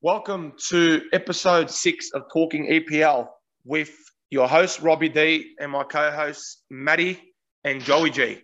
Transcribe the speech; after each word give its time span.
Welcome 0.00 0.52
to 0.68 1.02
episode 1.12 1.68
six 1.68 2.10
of 2.14 2.22
Talking 2.32 2.68
EPL 2.68 3.26
with 3.64 3.90
your 4.30 4.46
host, 4.46 4.80
Robbie 4.80 5.08
D, 5.08 5.56
and 5.58 5.72
my 5.72 5.82
co 5.82 6.12
hosts, 6.12 6.62
Maddie 6.70 7.20
and 7.64 7.82
Joey 7.82 8.10
G. 8.10 8.38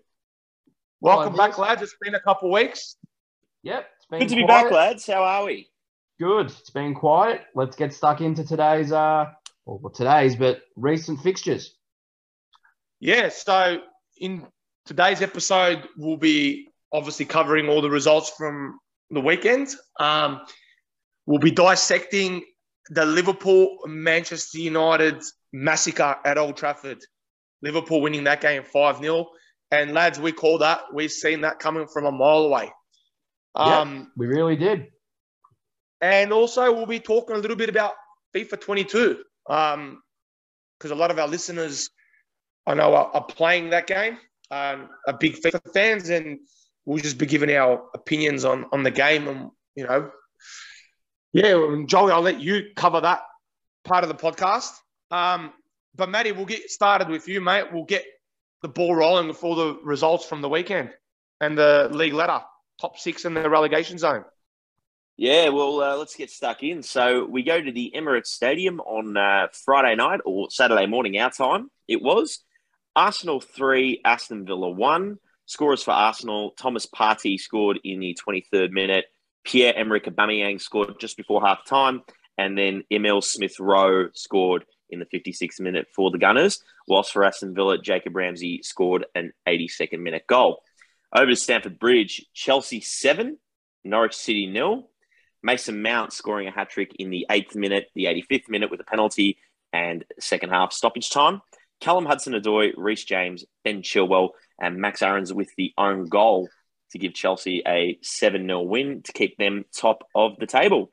Welcome 1.00 1.34
Hi, 1.36 1.46
back, 1.48 1.58
lads. 1.58 1.82
It's 1.82 1.94
been 2.00 2.16
a 2.16 2.20
couple 2.20 2.50
weeks. 2.50 2.96
Yep. 3.62 3.86
It's 3.96 4.06
been 4.06 4.18
Good 4.18 4.28
to 4.30 4.34
be 4.34 4.44
quiet. 4.44 4.64
back, 4.64 4.72
lads. 4.72 5.06
How 5.06 5.22
are 5.22 5.44
we? 5.44 5.70
Good. 6.18 6.46
It's 6.46 6.70
been 6.70 6.92
quiet. 6.92 7.42
Let's 7.54 7.76
get 7.76 7.92
stuck 7.94 8.20
into 8.20 8.44
today's 8.44 8.90
uh 8.90 9.26
well 9.64 9.78
not 9.80 9.94
today's 9.94 10.34
but 10.34 10.60
recent 10.74 11.20
fixtures. 11.20 11.76
Yeah, 12.98 13.28
so 13.28 13.78
in 14.18 14.44
today's 14.86 15.22
episode, 15.22 15.84
we'll 15.96 16.16
be 16.16 16.66
obviously 16.92 17.26
covering 17.26 17.68
all 17.68 17.80
the 17.80 17.90
results 17.90 18.30
from 18.30 18.80
the 19.10 19.20
weekend. 19.20 19.68
Um, 20.00 20.40
we'll 21.26 21.38
be 21.38 21.50
dissecting 21.50 22.42
the 22.90 23.04
Liverpool 23.04 23.78
Manchester 23.86 24.58
United 24.58 25.22
massacre 25.52 26.16
at 26.24 26.38
Old 26.38 26.56
Trafford. 26.56 26.98
Liverpool 27.62 28.00
winning 28.02 28.24
that 28.24 28.40
game 28.40 28.62
5 28.62 28.98
0. 28.98 29.26
And 29.70 29.92
lads, 29.92 30.20
we 30.20 30.32
call 30.32 30.58
that, 30.58 30.82
we've 30.92 31.10
seen 31.10 31.40
that 31.40 31.58
coming 31.58 31.86
from 31.86 32.04
a 32.04 32.12
mile 32.12 32.44
away. 32.44 32.70
Um, 33.54 34.12
We 34.16 34.26
really 34.26 34.56
did. 34.56 34.88
And 36.00 36.32
also, 36.32 36.72
we'll 36.72 36.86
be 36.86 37.00
talking 37.00 37.36
a 37.36 37.38
little 37.38 37.56
bit 37.56 37.68
about 37.68 37.92
FIFA 38.36 38.60
22 38.60 39.18
because 39.46 40.90
a 40.90 40.94
lot 40.94 41.10
of 41.10 41.18
our 41.18 41.26
listeners, 41.26 41.88
I 42.66 42.74
know, 42.74 42.94
are, 42.94 43.10
are 43.14 43.24
playing 43.24 43.70
that 43.70 43.86
game, 43.86 44.18
um, 44.50 44.90
are 45.06 45.16
big 45.18 45.36
FIFA 45.36 45.72
fans, 45.72 46.10
and 46.10 46.38
we'll 46.84 47.02
just 47.02 47.18
be 47.18 47.26
giving 47.26 47.50
our 47.50 47.82
opinions 47.94 48.44
on, 48.44 48.66
on 48.72 48.82
the 48.82 48.90
game. 48.90 49.28
And, 49.28 49.50
you 49.76 49.86
know, 49.86 50.10
yeah, 51.34 51.56
and 51.56 51.88
Joey, 51.88 52.12
I'll 52.12 52.22
let 52.22 52.40
you 52.40 52.68
cover 52.76 53.00
that 53.00 53.22
part 53.84 54.04
of 54.04 54.08
the 54.08 54.14
podcast. 54.14 54.70
Um, 55.10 55.52
but, 55.96 56.08
Matty, 56.08 56.30
we'll 56.30 56.46
get 56.46 56.70
started 56.70 57.08
with 57.08 57.28
you, 57.28 57.40
mate. 57.40 57.72
We'll 57.72 57.84
get 57.84 58.04
the 58.62 58.68
ball 58.68 58.94
rolling 58.94 59.26
with 59.26 59.42
all 59.42 59.56
the 59.56 59.78
results 59.82 60.24
from 60.26 60.42
the 60.42 60.48
weekend 60.48 60.90
and 61.40 61.58
the 61.58 61.88
league 61.92 62.14
ladder, 62.14 62.40
top 62.80 62.98
six 62.98 63.24
in 63.24 63.34
the 63.34 63.50
relegation 63.50 63.98
zone. 63.98 64.24
Yeah, 65.16 65.48
well, 65.48 65.80
uh, 65.80 65.96
let's 65.96 66.14
get 66.14 66.30
stuck 66.30 66.62
in. 66.62 66.84
So 66.84 67.24
we 67.24 67.42
go 67.42 67.60
to 67.60 67.72
the 67.72 67.92
Emirates 67.96 68.28
Stadium 68.28 68.78
on 68.80 69.16
uh, 69.16 69.48
Friday 69.52 69.96
night 69.96 70.20
or 70.24 70.50
Saturday 70.50 70.86
morning, 70.86 71.18
our 71.18 71.30
time. 71.30 71.68
It 71.88 72.00
was 72.00 72.44
Arsenal 72.94 73.40
3, 73.40 74.02
Aston 74.04 74.46
Villa 74.46 74.70
1. 74.70 75.18
Scorers 75.46 75.82
for 75.82 75.90
Arsenal 75.90 76.52
Thomas 76.52 76.86
Partey 76.86 77.38
scored 77.38 77.80
in 77.84 78.00
the 78.00 78.16
23rd 78.26 78.70
minute. 78.70 79.06
Pierre 79.44 79.74
Emerick 79.76 80.06
Aubameyang 80.06 80.60
scored 80.60 80.98
just 80.98 81.16
before 81.16 81.42
half 81.42 81.64
time. 81.64 82.02
And 82.36 82.58
then 82.58 82.82
Emil 82.90 83.22
Smith 83.22 83.60
Rowe 83.60 84.08
scored 84.12 84.64
in 84.90 84.98
the 84.98 85.06
56th 85.06 85.60
minute 85.60 85.86
for 85.94 86.10
the 86.10 86.18
Gunners. 86.18 86.62
Whilst 86.88 87.12
for 87.12 87.24
Aston 87.24 87.54
Villa, 87.54 87.78
Jacob 87.78 88.16
Ramsey 88.16 88.62
scored 88.62 89.06
an 89.14 89.32
82nd 89.46 90.00
minute 90.00 90.26
goal. 90.26 90.62
Over 91.14 91.30
to 91.30 91.36
Stamford 91.36 91.78
Bridge, 91.78 92.26
Chelsea 92.34 92.80
7, 92.80 93.38
Norwich 93.84 94.14
City 94.14 94.46
nil. 94.46 94.88
Mason 95.42 95.82
Mount 95.82 96.12
scoring 96.12 96.48
a 96.48 96.50
hat 96.50 96.70
trick 96.70 96.92
in 96.98 97.10
the 97.10 97.26
eighth 97.30 97.54
minute, 97.54 97.90
the 97.94 98.06
85th 98.06 98.48
minute 98.48 98.70
with 98.70 98.80
a 98.80 98.84
penalty 98.84 99.36
and 99.74 100.04
second 100.18 100.50
half 100.50 100.72
stoppage 100.72 101.10
time. 101.10 101.42
Callum 101.80 102.06
Hudson 102.06 102.32
Odoi, 102.32 102.72
Reece 102.76 103.04
James, 103.04 103.44
Ben 103.62 103.82
Chilwell, 103.82 104.30
and 104.58 104.78
Max 104.78 105.02
Aarons 105.02 105.34
with 105.34 105.50
the 105.56 105.72
own 105.76 106.06
goal 106.06 106.48
to 106.94 106.98
give 106.98 107.12
Chelsea 107.12 107.60
a 107.66 107.98
7 108.02 108.46
0 108.46 108.62
win 108.62 109.02
to 109.02 109.12
keep 109.12 109.36
them 109.36 109.64
top 109.76 110.08
of 110.14 110.38
the 110.38 110.46
table. 110.46 110.92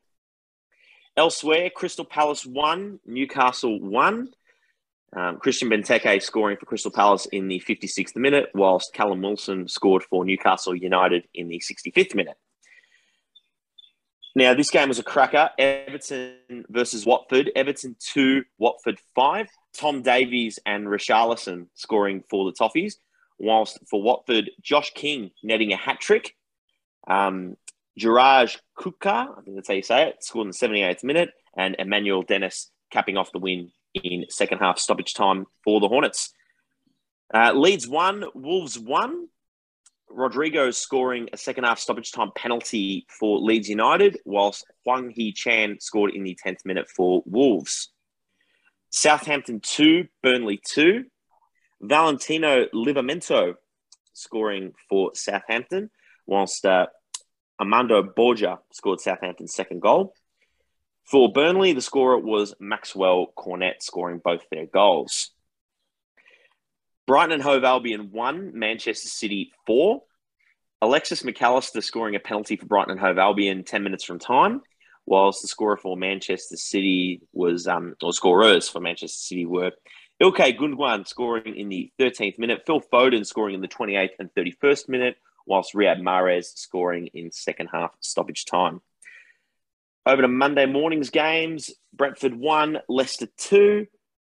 Elsewhere, 1.16 1.69
Crystal 1.69 2.05
Palace 2.05 2.44
1, 2.45 2.99
Newcastle 3.05 3.80
1. 3.80 4.29
Um, 5.13 5.38
Christian 5.38 5.69
Benteke 5.69 6.22
scoring 6.23 6.57
for 6.57 6.66
Crystal 6.66 6.89
Palace 6.89 7.27
in 7.27 7.47
the 7.47 7.61
56th 7.67 8.16
minute, 8.16 8.49
whilst 8.56 8.94
Callum 8.94 9.22
Wilson 9.22 9.67
scored 9.67 10.03
for 10.03 10.25
Newcastle 10.25 10.73
United 10.73 11.28
in 11.35 11.50
the 11.50 11.62
65th 11.62 12.16
minute. 12.16 12.38
Now, 14.33 14.56
this 14.56 14.72
game 14.72 14.88
was 14.88 14.97
a 14.97 15.03
cracker. 15.03 15.51
Everton 15.59 16.66
versus 16.69 17.06
Watford. 17.06 17.51
Everton 17.56 17.95
2, 18.00 18.44
Watford 18.57 18.97
5. 19.13 19.50
Tom 19.78 20.01
Davies 20.01 20.57
and 20.66 20.88
Richarlison 20.88 21.68
scoring 21.75 22.23
for 22.28 22.45
the 22.45 22.57
Toffees. 22.57 22.95
Whilst 23.41 23.79
for 23.90 24.02
Watford, 24.02 24.52
Josh 24.62 24.91
King 24.94 25.31
netting 25.41 25.74
a 25.74 25.75
hat 25.75 26.00
trick. 26.00 26.35
Um, 27.07 27.57
Jiraj 28.00 28.57
Kuka, 28.79 29.09
I 29.35 29.41
think 29.44 29.56
that's 29.56 29.68
how 29.68 29.74
you 29.74 29.81
say 29.81 30.07
it, 30.09 30.24
scored 30.24 30.46
in 30.46 30.52
the 30.52 30.68
78th 30.79 31.03
minute. 31.03 31.31
And 31.57 31.75
Emmanuel 31.80 32.22
Dennis 32.22 32.69
capping 32.91 33.18
off 33.18 33.31
the 33.31 33.40
win 33.40 33.72
in 33.96 34.25
second 34.30 34.59
half 34.59 34.78
stoppage 34.78 35.16
time 35.16 35.47
for 35.63 35.80
the 35.80 35.88
Hornets. 35.88 36.34
Uh, 37.34 37.51
Leeds 37.53 37.88
1, 37.88 38.25
Wolves 38.35 38.78
1. 38.78 39.28
Rodrigo 40.13 40.69
scoring 40.69 41.30
a 41.34 41.38
second 41.38 41.63
half 41.63 41.80
stoppage 41.80 42.12
time 42.12 42.31
penalty 42.35 43.07
for 43.09 43.40
Leeds 43.40 43.69
United, 43.69 44.19
whilst 44.24 44.66
Hwang 44.84 45.09
Hee 45.09 45.34
Chan 45.34 45.78
scored 45.80 46.13
in 46.13 46.24
the 46.24 46.38
10th 46.46 46.63
minute 46.63 46.90
for 46.90 47.24
Wolves. 47.25 47.90
Southampton 48.91 49.62
2, 49.62 50.06
Burnley 50.22 50.62
2. 50.63 51.06
Valentino 51.81 52.66
Livramento 52.74 53.56
scoring 54.14 54.74
for 54.88 55.12
Southampton, 55.16 55.90
whilst 56.25 56.66
uh, 56.66 56.86
Armando 57.59 58.03
Broja 58.03 58.59
scored 58.72 59.00
Southampton's 59.00 59.53
second 59.53 59.81
goal. 59.81 60.14
For 61.03 61.31
Burnley, 61.31 61.74
the 61.74 61.81
scorer 61.81 62.18
was 62.18 62.53
Maxwel 62.62 63.34
Cornet 63.36 63.81
scoring 63.81 64.22
both 64.24 64.42
their 64.52 64.68
goals. 64.68 65.31
Brighton 67.08 67.34
and 67.34 67.44
Hove 67.44 67.64
Albion 67.64 68.09
1, 68.12 68.52
Manchester 68.53 69.09
City 69.09 69.52
4. 69.66 70.02
Alexis 70.84 71.24
Mac 71.24 71.42
Allister 71.42 71.81
scoring 71.81 72.16
a 72.16 72.19
penalty 72.19 72.56
for 72.56 72.66
Brighton 72.66 72.92
and 72.92 73.00
Hove 73.00 73.18
Albion 73.18 73.63
10 73.63 73.84
minutes 73.84 74.03
from 74.03 74.19
time, 74.19 74.62
whilst 75.06 75.42
the 75.42 75.48
scorer 75.48 75.78
for 75.78 75.98
Manchester 75.98 76.58
City 76.58 77.22
was, 77.34 77.68
um, 77.68 77.96
or 78.02 78.13
scorers 78.13 78.69
for 78.69 78.80
Manchester 78.80 79.18
City 79.18 79.46
were 79.46 79.72
Ilkay 80.21 80.55
Gundogan 80.55 81.07
scoring 81.07 81.55
in 81.55 81.67
the 81.67 81.91
13th 81.99 82.37
minute, 82.37 82.61
Phil 82.67 82.79
Foden 82.79 83.25
scoring 83.25 83.55
in 83.55 83.61
the 83.61 83.67
28th 83.67 84.11
and 84.19 84.29
31st 84.35 84.87
minute, 84.87 85.15
whilst 85.47 85.73
Riyad 85.73 85.99
Mahrez 85.99 86.45
scoring 86.55 87.07
in 87.07 87.31
second 87.31 87.69
half 87.73 87.91
stoppage 88.01 88.45
time. 88.45 88.81
Over 90.05 90.21
to 90.21 90.27
Monday 90.27 90.67
morning's 90.67 91.09
games, 91.09 91.71
Brentford 91.93 92.35
1, 92.35 92.79
Leicester 92.87 93.27
2. 93.37 93.87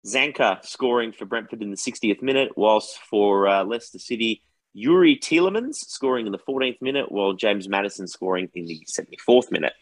Zanka 0.04 0.64
scoring 0.64 1.12
for 1.12 1.24
Brentford 1.24 1.62
in 1.62 1.70
the 1.70 1.76
60th 1.76 2.22
minute, 2.22 2.50
whilst 2.56 2.98
for 2.98 3.48
uh, 3.48 3.64
Leicester 3.64 3.98
City, 3.98 4.42
Yuri 4.72 5.16
Tielemans 5.16 5.74
scoring 5.74 6.26
in 6.26 6.32
the 6.32 6.38
14th 6.38 6.80
minute, 6.80 7.10
while 7.10 7.32
James 7.32 7.68
Maddison 7.68 8.06
scoring 8.06 8.48
in 8.54 8.66
the 8.66 8.86
74th 8.88 9.50
minute. 9.50 9.72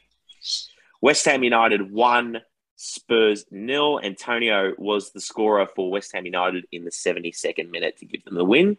West 1.03 1.25
Ham 1.27 1.43
United 1.43 1.91
1, 1.91 2.41
Spurs 2.77 3.45
nil. 3.51 4.01
Antonio 4.03 4.73
was 4.79 5.13
the 5.13 5.21
scorer 5.21 5.67
for 5.75 5.91
West 5.91 6.13
Ham 6.15 6.25
United 6.25 6.67
in 6.73 6.85
the 6.85 6.91
72nd 6.91 7.71
minute 7.71 7.99
to 7.99 8.07
give 8.07 8.25
them 8.25 8.35
the 8.35 8.45
win. 8.45 8.77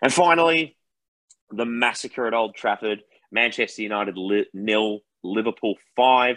And 0.00 0.12
finally, 0.12 0.76
the 1.50 1.64
massacre 1.64 2.26
at 2.26 2.34
Old 2.34 2.54
Trafford. 2.54 3.02
Manchester 3.30 3.82
United 3.82 4.16
li- 4.16 4.46
nil, 4.52 5.00
Liverpool 5.22 5.76
five. 5.96 6.36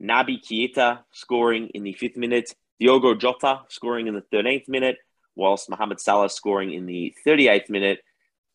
Naby 0.00 0.42
Keita 0.42 1.00
scoring 1.12 1.68
in 1.68 1.84
the 1.84 1.92
fifth 1.92 2.16
minute. 2.16 2.54
Diogo 2.80 3.14
Jota 3.14 3.60
scoring 3.68 4.08
in 4.08 4.14
the 4.14 4.24
13th 4.32 4.68
minute, 4.68 4.96
whilst 5.36 5.70
Mohamed 5.70 6.00
Salah 6.00 6.28
scoring 6.28 6.72
in 6.72 6.86
the 6.86 7.14
38th 7.24 7.70
minute, 7.70 8.00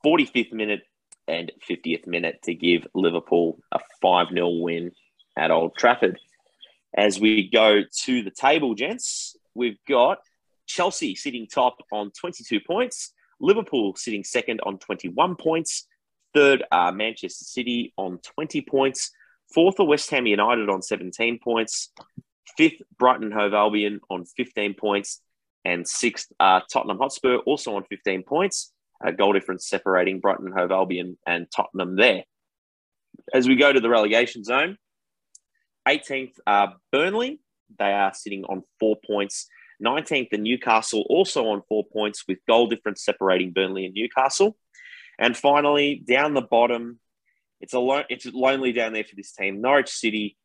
45th 0.05 0.51
minute, 0.51 0.81
and 1.27 1.51
50th 1.69 2.07
minute 2.07 2.41
to 2.43 2.53
give 2.53 2.87
Liverpool 2.93 3.59
a 3.71 3.79
5 4.01 4.27
0 4.33 4.49
win 4.49 4.91
at 5.37 5.51
Old 5.51 5.75
Trafford. 5.75 6.19
As 6.97 7.19
we 7.19 7.47
go 7.47 7.83
to 8.05 8.23
the 8.23 8.31
table, 8.31 8.73
gents, 8.73 9.35
we've 9.53 9.77
got 9.87 10.17
Chelsea 10.65 11.13
sitting 11.13 11.45
top 11.45 11.77
on 11.91 12.09
22 12.19 12.59
points, 12.59 13.13
Liverpool 13.39 13.95
sitting 13.95 14.23
second 14.23 14.61
on 14.63 14.79
21 14.79 15.35
points, 15.35 15.85
third 16.33 16.63
are 16.71 16.91
Manchester 16.91 17.45
City 17.45 17.93
on 17.97 18.17
20 18.35 18.61
points, 18.61 19.11
fourth 19.53 19.79
are 19.79 19.85
West 19.85 20.09
Ham 20.09 20.25
United 20.25 20.69
on 20.69 20.81
17 20.81 21.37
points, 21.37 21.91
fifth 22.57 22.81
Brighton 22.97 23.31
Hove 23.31 23.53
Albion 23.53 23.99
on 24.09 24.25
15 24.25 24.73
points, 24.73 25.21
and 25.63 25.87
sixth 25.87 26.31
are 26.39 26.63
Tottenham 26.73 26.97
Hotspur 26.97 27.37
also 27.45 27.75
on 27.75 27.83
15 27.83 28.23
points. 28.23 28.73
A 29.05 29.11
goal 29.11 29.33
difference 29.33 29.67
separating 29.67 30.19
Brighton 30.19 30.51
Hove 30.51 30.71
Albion 30.71 31.19
and 31.27 31.45
Tottenham 31.55 31.95
there. 31.95 32.23
As 33.31 33.47
we 33.47 33.55
go 33.55 33.71
to 33.71 33.79
the 33.79 33.89
relegation 33.89 34.43
zone, 34.43 34.79
18th 35.87 36.33
are 36.45 36.75
Burnley. 36.91 37.39
They 37.79 37.91
are 37.91 38.13
sitting 38.13 38.43
on 38.45 38.63
four 38.79 38.97
points. 39.05 39.47
19th 39.83 40.33
are 40.33 40.37
Newcastle, 40.37 41.05
also 41.09 41.45
on 41.47 41.61
four 41.69 41.85
points, 41.85 42.23
with 42.27 42.39
goal 42.47 42.67
difference 42.67 43.03
separating 43.03 43.51
Burnley 43.51 43.85
and 43.85 43.93
Newcastle. 43.93 44.57
And 45.19 45.35
finally, 45.35 46.03
down 46.07 46.33
the 46.33 46.41
bottom, 46.41 46.99
it's 47.61 47.73
a 47.73 47.79
lo- 47.79 48.03
it's 48.09 48.25
lonely 48.25 48.71
down 48.71 48.93
there 48.93 49.03
for 49.03 49.15
this 49.15 49.31
team. 49.31 49.61
Norwich 49.61 49.89
City 49.89 50.37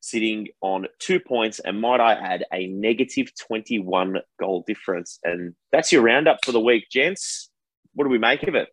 sitting 0.00 0.48
on 0.60 0.86
two 0.98 1.18
points, 1.18 1.60
and 1.60 1.80
might 1.80 2.00
I 2.00 2.12
add, 2.12 2.44
a 2.52 2.66
negative 2.66 3.32
21 3.46 4.18
goal 4.38 4.62
difference. 4.66 5.18
And 5.24 5.54
that's 5.72 5.92
your 5.92 6.02
roundup 6.02 6.44
for 6.44 6.52
the 6.52 6.60
week, 6.60 6.90
gents. 6.90 7.50
What 7.94 8.04
do 8.04 8.10
we 8.10 8.18
make 8.18 8.42
of 8.42 8.54
it? 8.54 8.68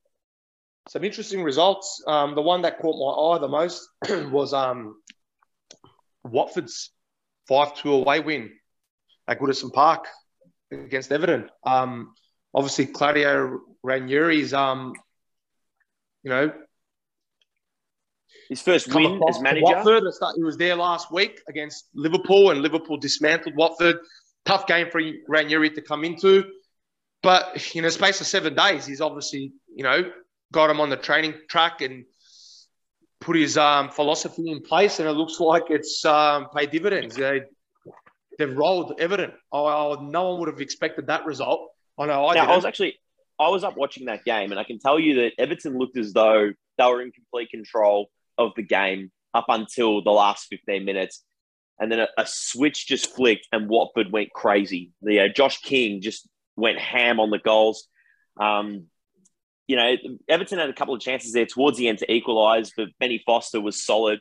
Some 0.89 1.03
interesting 1.03 1.41
results. 1.43 2.03
Um, 2.05 2.35
the 2.35 2.41
one 2.41 2.63
that 2.63 2.79
caught 2.79 2.99
my 2.99 3.35
eye 3.35 3.39
the 3.39 3.47
most 3.47 3.87
was 4.31 4.53
um, 4.53 4.95
Watford's 6.23 6.91
5 7.47 7.75
2 7.75 7.93
away 7.93 8.19
win 8.19 8.51
at 9.27 9.39
Goodison 9.39 9.73
Park 9.73 10.07
against 10.71 11.11
Everton. 11.11 11.49
Um, 11.65 12.13
obviously, 12.53 12.87
Claudio 12.87 13.59
Ranieri's, 13.83 14.53
um, 14.53 14.93
you 16.23 16.29
know, 16.29 16.51
his 18.49 18.61
first 18.61 18.93
win 18.93 19.21
as 19.27 19.41
manager. 19.41 19.63
Watford. 19.63 20.03
He 20.35 20.43
was 20.43 20.57
there 20.57 20.75
last 20.75 21.11
week 21.11 21.41
against 21.47 21.85
Liverpool, 21.93 22.51
and 22.51 22.61
Liverpool 22.61 22.97
dismantled 22.97 23.55
Watford. 23.55 23.97
Tough 24.45 24.67
game 24.67 24.89
for 24.91 25.01
Ranieri 25.27 25.69
to 25.71 25.81
come 25.81 26.03
into. 26.03 26.43
But 27.23 27.71
in 27.75 27.85
a 27.85 27.91
space 27.91 28.19
of 28.19 28.27
seven 28.27 28.55
days, 28.55 28.85
he's 28.85 29.01
obviously, 29.01 29.53
you 29.73 29.83
know, 29.83 30.11
got 30.51 30.69
him 30.69 30.81
on 30.81 30.89
the 30.89 30.97
training 30.97 31.35
track 31.47 31.81
and 31.81 32.05
put 33.21 33.37
his 33.37 33.57
um, 33.57 33.89
philosophy 33.89 34.51
in 34.51 34.61
place, 34.61 34.99
and 34.99 35.07
it 35.07 35.13
looks 35.13 35.39
like 35.39 35.63
it's 35.69 36.03
um, 36.03 36.47
paid 36.55 36.71
dividends. 36.71 37.15
They, 37.15 37.41
they've 38.37 38.55
rolled. 38.55 38.99
I, 38.99 39.05
I, 39.53 39.95
no 40.01 40.29
one 40.29 40.39
would 40.39 40.49
have 40.49 40.59
expected 40.59 41.07
that 41.07 41.25
result. 41.25 41.69
I 41.97 42.07
know 42.07 42.27
I, 42.27 42.35
now, 42.35 42.51
I 42.51 42.55
was 42.55 42.65
actually 42.65 42.95
I 43.39 43.49
was 43.49 43.63
up 43.63 43.77
watching 43.77 44.05
that 44.05 44.25
game, 44.25 44.51
and 44.51 44.59
I 44.59 44.63
can 44.63 44.79
tell 44.79 44.99
you 44.99 45.15
that 45.21 45.33
Everton 45.37 45.77
looked 45.77 45.97
as 45.97 46.13
though 46.13 46.51
they 46.77 46.85
were 46.85 47.01
in 47.01 47.11
complete 47.11 47.49
control 47.49 48.09
of 48.37 48.51
the 48.55 48.63
game 48.63 49.11
up 49.33 49.45
until 49.49 50.03
the 50.03 50.11
last 50.11 50.47
15 50.49 50.83
minutes. 50.83 51.23
And 51.79 51.91
then 51.91 51.99
a, 51.99 52.07
a 52.17 52.25
switch 52.27 52.87
just 52.87 53.15
flicked, 53.15 53.47
and 53.51 53.69
Watford 53.69 54.11
went 54.11 54.31
crazy. 54.33 54.91
The 55.01 55.21
uh, 55.21 55.27
Josh 55.29 55.59
King 55.61 56.01
just 56.01 56.27
went 56.55 56.77
ham 56.79 57.19
on 57.19 57.29
the 57.29 57.39
goals. 57.39 57.87
Um, 58.39 58.87
you 59.71 59.77
know, 59.77 59.95
Everton 60.27 60.59
had 60.59 60.69
a 60.69 60.73
couple 60.73 60.93
of 60.93 60.99
chances 60.99 61.31
there 61.31 61.45
towards 61.45 61.77
the 61.77 61.87
end 61.87 61.99
to 61.99 62.11
equalise, 62.11 62.73
but 62.75 62.89
Benny 62.99 63.23
Foster 63.25 63.61
was 63.61 63.81
solid. 63.81 64.19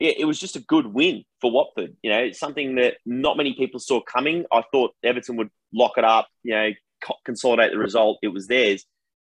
It, 0.00 0.18
it, 0.18 0.24
was 0.24 0.40
just 0.40 0.56
a 0.56 0.60
good 0.60 0.86
win 0.86 1.22
for 1.40 1.52
Watford. 1.52 1.94
You 2.02 2.10
know, 2.10 2.18
it's 2.18 2.40
something 2.40 2.74
that 2.74 2.94
not 3.06 3.36
many 3.36 3.54
people 3.54 3.78
saw 3.78 4.00
coming. 4.00 4.46
I 4.50 4.64
thought 4.72 4.92
Everton 5.04 5.36
would 5.36 5.50
lock 5.72 5.98
it 5.98 6.04
up, 6.04 6.26
you 6.42 6.52
know, 6.52 6.70
co- 7.00 7.14
consolidate 7.24 7.70
the 7.70 7.78
result. 7.78 8.18
It 8.22 8.28
was 8.28 8.48
theirs. 8.48 8.84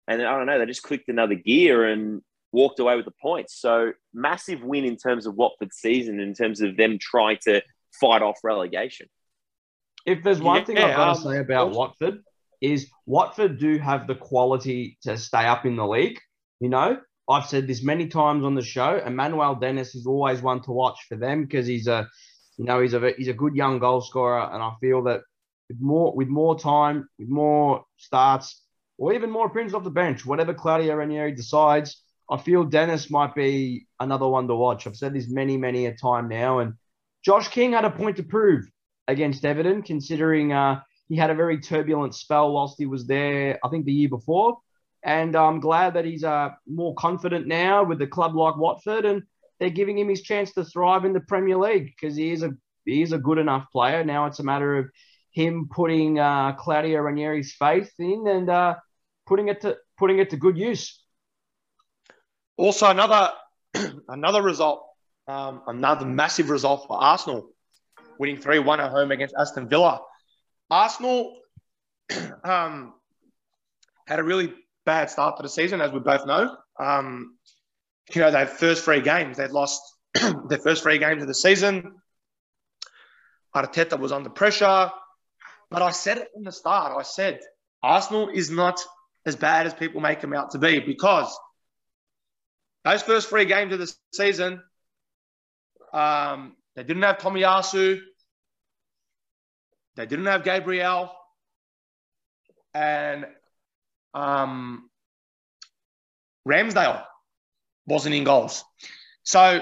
And 0.07 0.19
then, 0.19 0.25
I 0.25 0.35
don't 0.35 0.47
know, 0.47 0.57
they 0.57 0.65
just 0.65 0.81
clicked 0.81 1.09
another 1.09 1.35
gear 1.35 1.85
and 1.85 2.23
walked 2.51 2.79
away 2.79 2.95
with 2.95 3.05
the 3.05 3.13
points. 3.21 3.55
So 3.61 3.91
massive 4.15 4.63
win 4.63 4.83
in 4.83 4.97
terms 4.97 5.27
of 5.27 5.35
Watford's 5.35 5.77
season, 5.77 6.19
in 6.19 6.33
terms 6.33 6.59
of 6.61 6.75
them 6.75 6.97
trying 6.99 7.37
to 7.43 7.61
fight 8.01 8.23
off 8.23 8.39
relegation. 8.43 9.09
If 10.07 10.23
there's 10.23 10.41
one 10.41 10.57
yeah, 10.57 10.65
thing 10.65 10.77
I've 10.79 10.95
got 10.95 11.09
um, 11.09 11.15
to 11.17 11.21
say 11.21 11.37
about 11.37 11.69
Watford, 11.69 12.23
is 12.63 12.89
Watford 13.05 13.59
do 13.59 13.77
have 13.77 14.07
the 14.07 14.15
quality 14.15 14.97
to 15.03 15.17
stay 15.17 15.45
up 15.45 15.65
in 15.65 15.75
the 15.75 15.85
league. 15.85 16.17
You 16.61 16.69
know, 16.69 16.97
I've 17.29 17.45
said 17.45 17.67
this 17.67 17.83
many 17.83 18.07
times 18.07 18.45
on 18.45 18.55
the 18.55 18.61
show. 18.61 19.01
Emmanuel 19.05 19.55
Dennis 19.55 19.95
is 19.95 20.07
always 20.07 20.41
one 20.41 20.61
to 20.61 20.71
watch 20.71 20.97
for 21.09 21.17
them 21.17 21.43
because 21.43 21.67
he's 21.67 21.87
a, 21.87 22.07
you 22.57 22.63
know, 22.63 22.79
he's 22.79 22.93
a 22.93 23.11
he's 23.17 23.27
a 23.27 23.33
good 23.33 23.53
young 23.53 23.79
goal 23.79 23.99
scorer, 23.99 24.49
and 24.51 24.63
I 24.63 24.71
feel 24.79 25.03
that 25.03 25.21
with 25.67 25.81
more 25.81 26.15
with 26.15 26.29
more 26.29 26.57
time, 26.57 27.09
with 27.19 27.27
more 27.27 27.83
starts, 27.97 28.61
or 28.97 29.13
even 29.13 29.29
more 29.29 29.47
appearances 29.47 29.75
off 29.75 29.83
the 29.83 29.89
bench, 29.89 30.25
whatever 30.25 30.53
Claudio 30.53 30.95
Ranieri 30.95 31.33
decides, 31.33 32.01
I 32.31 32.37
feel 32.37 32.63
Dennis 32.63 33.11
might 33.11 33.35
be 33.35 33.87
another 33.99 34.27
one 34.27 34.47
to 34.47 34.55
watch. 34.55 34.87
I've 34.87 34.95
said 34.95 35.13
this 35.13 35.27
many 35.29 35.57
many 35.57 35.87
a 35.87 35.93
time 35.93 36.29
now, 36.29 36.59
and 36.59 36.75
Josh 37.25 37.49
King 37.49 37.73
had 37.73 37.83
a 37.83 37.91
point 37.91 38.15
to 38.17 38.23
prove 38.23 38.63
against 39.09 39.43
Everton, 39.43 39.81
considering. 39.81 40.53
Uh, 40.53 40.79
he 41.09 41.15
had 41.15 41.29
a 41.29 41.35
very 41.35 41.59
turbulent 41.59 42.15
spell 42.15 42.51
whilst 42.51 42.75
he 42.77 42.85
was 42.85 43.05
there, 43.05 43.59
I 43.63 43.69
think 43.69 43.85
the 43.85 43.93
year 43.93 44.09
before. 44.09 44.57
And 45.03 45.35
I'm 45.35 45.59
glad 45.59 45.95
that 45.95 46.05
he's 46.05 46.23
uh, 46.23 46.49
more 46.65 46.95
confident 46.95 47.45
now 47.45 47.83
with 47.83 48.01
a 48.01 48.07
club 48.07 48.35
like 48.35 48.55
Watford, 48.55 49.05
and 49.05 49.23
they're 49.59 49.69
giving 49.69 49.97
him 49.97 50.09
his 50.09 50.21
chance 50.21 50.53
to 50.53 50.63
thrive 50.63 51.03
in 51.05 51.13
the 51.13 51.19
Premier 51.19 51.57
League 51.57 51.85
because 51.85 52.15
he 52.15 52.31
is 52.31 52.43
a 52.43 52.51
he 52.85 53.01
is 53.01 53.11
a 53.11 53.17
good 53.17 53.37
enough 53.37 53.65
player. 53.71 54.03
Now 54.03 54.25
it's 54.27 54.39
a 54.39 54.43
matter 54.43 54.77
of 54.77 54.89
him 55.31 55.67
putting 55.69 56.19
uh, 56.19 56.53
Claudio 56.53 57.01
Ranieri's 57.01 57.53
faith 57.53 57.91
in 57.99 58.25
and 58.27 58.49
uh, 58.49 58.75
putting 59.25 59.49
it 59.49 59.61
to 59.61 59.77
putting 59.97 60.19
it 60.19 60.29
to 60.29 60.37
good 60.37 60.57
use. 60.57 61.01
Also, 62.57 62.89
another 62.89 63.31
another 64.07 64.41
result, 64.41 64.85
um, 65.27 65.63
another 65.67 66.05
massive 66.05 66.49
result 66.49 66.85
for 66.87 66.97
Arsenal, 66.97 67.49
winning 68.19 68.37
three 68.37 68.59
one 68.59 68.79
at 68.79 68.89
home 68.91 69.11
against 69.11 69.35
Aston 69.37 69.67
Villa. 69.67 70.01
Arsenal 70.73 71.37
um, 72.43 72.93
had 74.07 74.17
a 74.17 74.23
really 74.23 74.51
bad 74.87 75.11
start 75.11 75.37
to 75.37 75.43
the 75.43 75.49
season, 75.49 75.81
as 75.81 75.91
we 75.91 75.99
both 75.99 76.25
know. 76.25 76.57
Um, 76.79 77.37
you 78.13 78.21
know, 78.21 78.31
their 78.31 78.47
first 78.47 78.83
three 78.83 79.01
games, 79.01 79.37
they'd 79.37 79.51
lost 79.51 79.81
their 80.49 80.57
first 80.57 80.81
three 80.81 80.97
games 80.97 81.21
of 81.21 81.27
the 81.27 81.35
season. 81.35 81.93
Arteta 83.55 83.99
was 83.99 84.11
under 84.11 84.31
pressure. 84.31 84.89
But 85.69 85.83
I 85.83 85.91
said 85.91 86.17
it 86.17 86.29
from 86.33 86.43
the 86.43 86.51
start. 86.51 86.91
I 86.97 87.03
said 87.03 87.39
Arsenal 87.83 88.29
is 88.29 88.49
not 88.49 88.79
as 89.27 89.35
bad 89.35 89.67
as 89.67 89.75
people 89.75 90.01
make 90.01 90.21
them 90.21 90.33
out 90.33 90.51
to 90.51 90.57
be 90.57 90.79
because 90.79 91.37
those 92.83 93.03
first 93.03 93.29
three 93.29 93.45
games 93.45 93.73
of 93.73 93.79
the 93.79 93.93
season, 94.11 94.61
um, 95.93 96.55
they 96.75 96.83
didn't 96.83 97.03
have 97.03 97.19
Tomiyasu. 97.19 98.01
They 99.95 100.05
didn't 100.05 100.25
have 100.25 100.43
Gabriel. 100.43 101.11
And 102.73 103.25
um, 104.13 104.89
Ramsdale 106.47 107.03
wasn't 107.85 108.15
in 108.15 108.23
goals. 108.23 108.63
So 109.23 109.61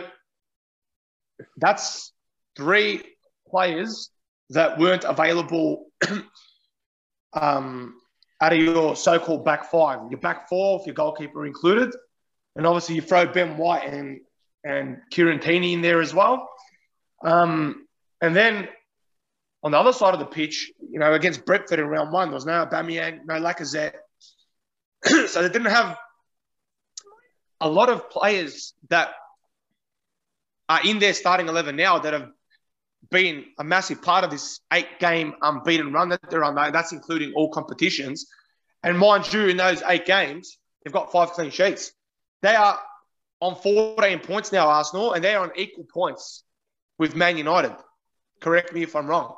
that's 1.57 2.13
three 2.55 3.03
players 3.49 4.09
that 4.51 4.77
weren't 4.77 5.03
available 5.03 5.87
um, 7.33 7.95
out 8.41 8.53
of 8.53 8.59
your 8.59 8.95
so-called 8.95 9.45
back 9.45 9.71
five. 9.71 9.99
Your 10.09 10.19
back 10.19 10.49
four, 10.49 10.79
if 10.79 10.85
your 10.85 10.95
goalkeeper 10.95 11.45
included, 11.45 11.93
and 12.55 12.65
obviously 12.65 12.95
you 12.95 13.01
throw 13.01 13.25
Ben 13.25 13.57
White 13.57 13.85
and 13.85 14.19
and 14.63 14.97
Kieran 15.09 15.39
Tierney 15.39 15.73
in 15.73 15.81
there 15.81 16.01
as 16.01 16.13
well. 16.13 16.47
Um, 17.23 17.87
and 18.21 18.35
then 18.35 18.67
on 19.63 19.71
the 19.71 19.77
other 19.77 19.93
side 19.93 20.13
of 20.13 20.19
the 20.19 20.25
pitch, 20.25 20.71
you 20.89 20.99
know, 20.99 21.13
against 21.13 21.45
Brentford 21.45 21.79
in 21.79 21.85
round 21.85 22.11
one, 22.11 22.29
there 22.29 22.35
was 22.35 22.45
no 22.45 22.65
Aubameyang, 22.65 23.25
no 23.25 23.35
Lacazette. 23.35 23.93
so 25.05 25.41
they 25.41 25.49
didn't 25.49 25.71
have 25.71 25.97
a 27.59 27.69
lot 27.69 27.89
of 27.89 28.09
players 28.09 28.73
that 28.89 29.11
are 30.67 30.81
in 30.83 30.99
their 30.99 31.13
starting 31.13 31.47
11 31.47 31.75
now 31.75 31.99
that 31.99 32.13
have 32.13 32.29
been 33.11 33.45
a 33.59 33.63
massive 33.63 34.01
part 34.01 34.23
of 34.23 34.31
this 34.31 34.61
eight 34.73 34.99
game 34.99 35.33
unbeaten 35.41 35.91
run 35.93 36.09
that 36.09 36.21
they're 36.29 36.43
on. 36.43 36.55
That's 36.55 36.91
including 36.91 37.33
all 37.35 37.49
competitions. 37.49 38.27
And 38.83 38.97
mind 38.97 39.31
you, 39.31 39.47
in 39.47 39.57
those 39.57 39.83
eight 39.87 40.05
games, 40.05 40.57
they've 40.83 40.93
got 40.93 41.11
five 41.11 41.31
clean 41.31 41.51
sheets. 41.51 41.91
They 42.41 42.55
are 42.55 42.79
on 43.41 43.55
14 43.55 44.19
points 44.19 44.51
now, 44.51 44.67
Arsenal, 44.67 45.13
and 45.13 45.23
they're 45.23 45.39
on 45.39 45.51
equal 45.55 45.85
points 45.91 46.43
with 46.97 47.15
Man 47.15 47.37
United. 47.37 47.75
Correct 48.39 48.73
me 48.73 48.83
if 48.83 48.95
I'm 48.95 49.07
wrong. 49.07 49.35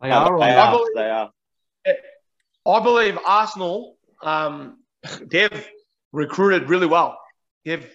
They 0.00 0.10
are. 0.10 0.38
They 0.38 0.50
are. 0.54 0.70
Believe, 0.72 0.94
they 0.94 1.10
are. 1.10 1.30
I 2.66 2.80
believe 2.80 3.18
Arsenal. 3.26 3.96
Um, 4.22 4.78
they've 5.22 5.68
recruited 6.12 6.68
really 6.68 6.86
well. 6.86 7.18
They've 7.64 7.88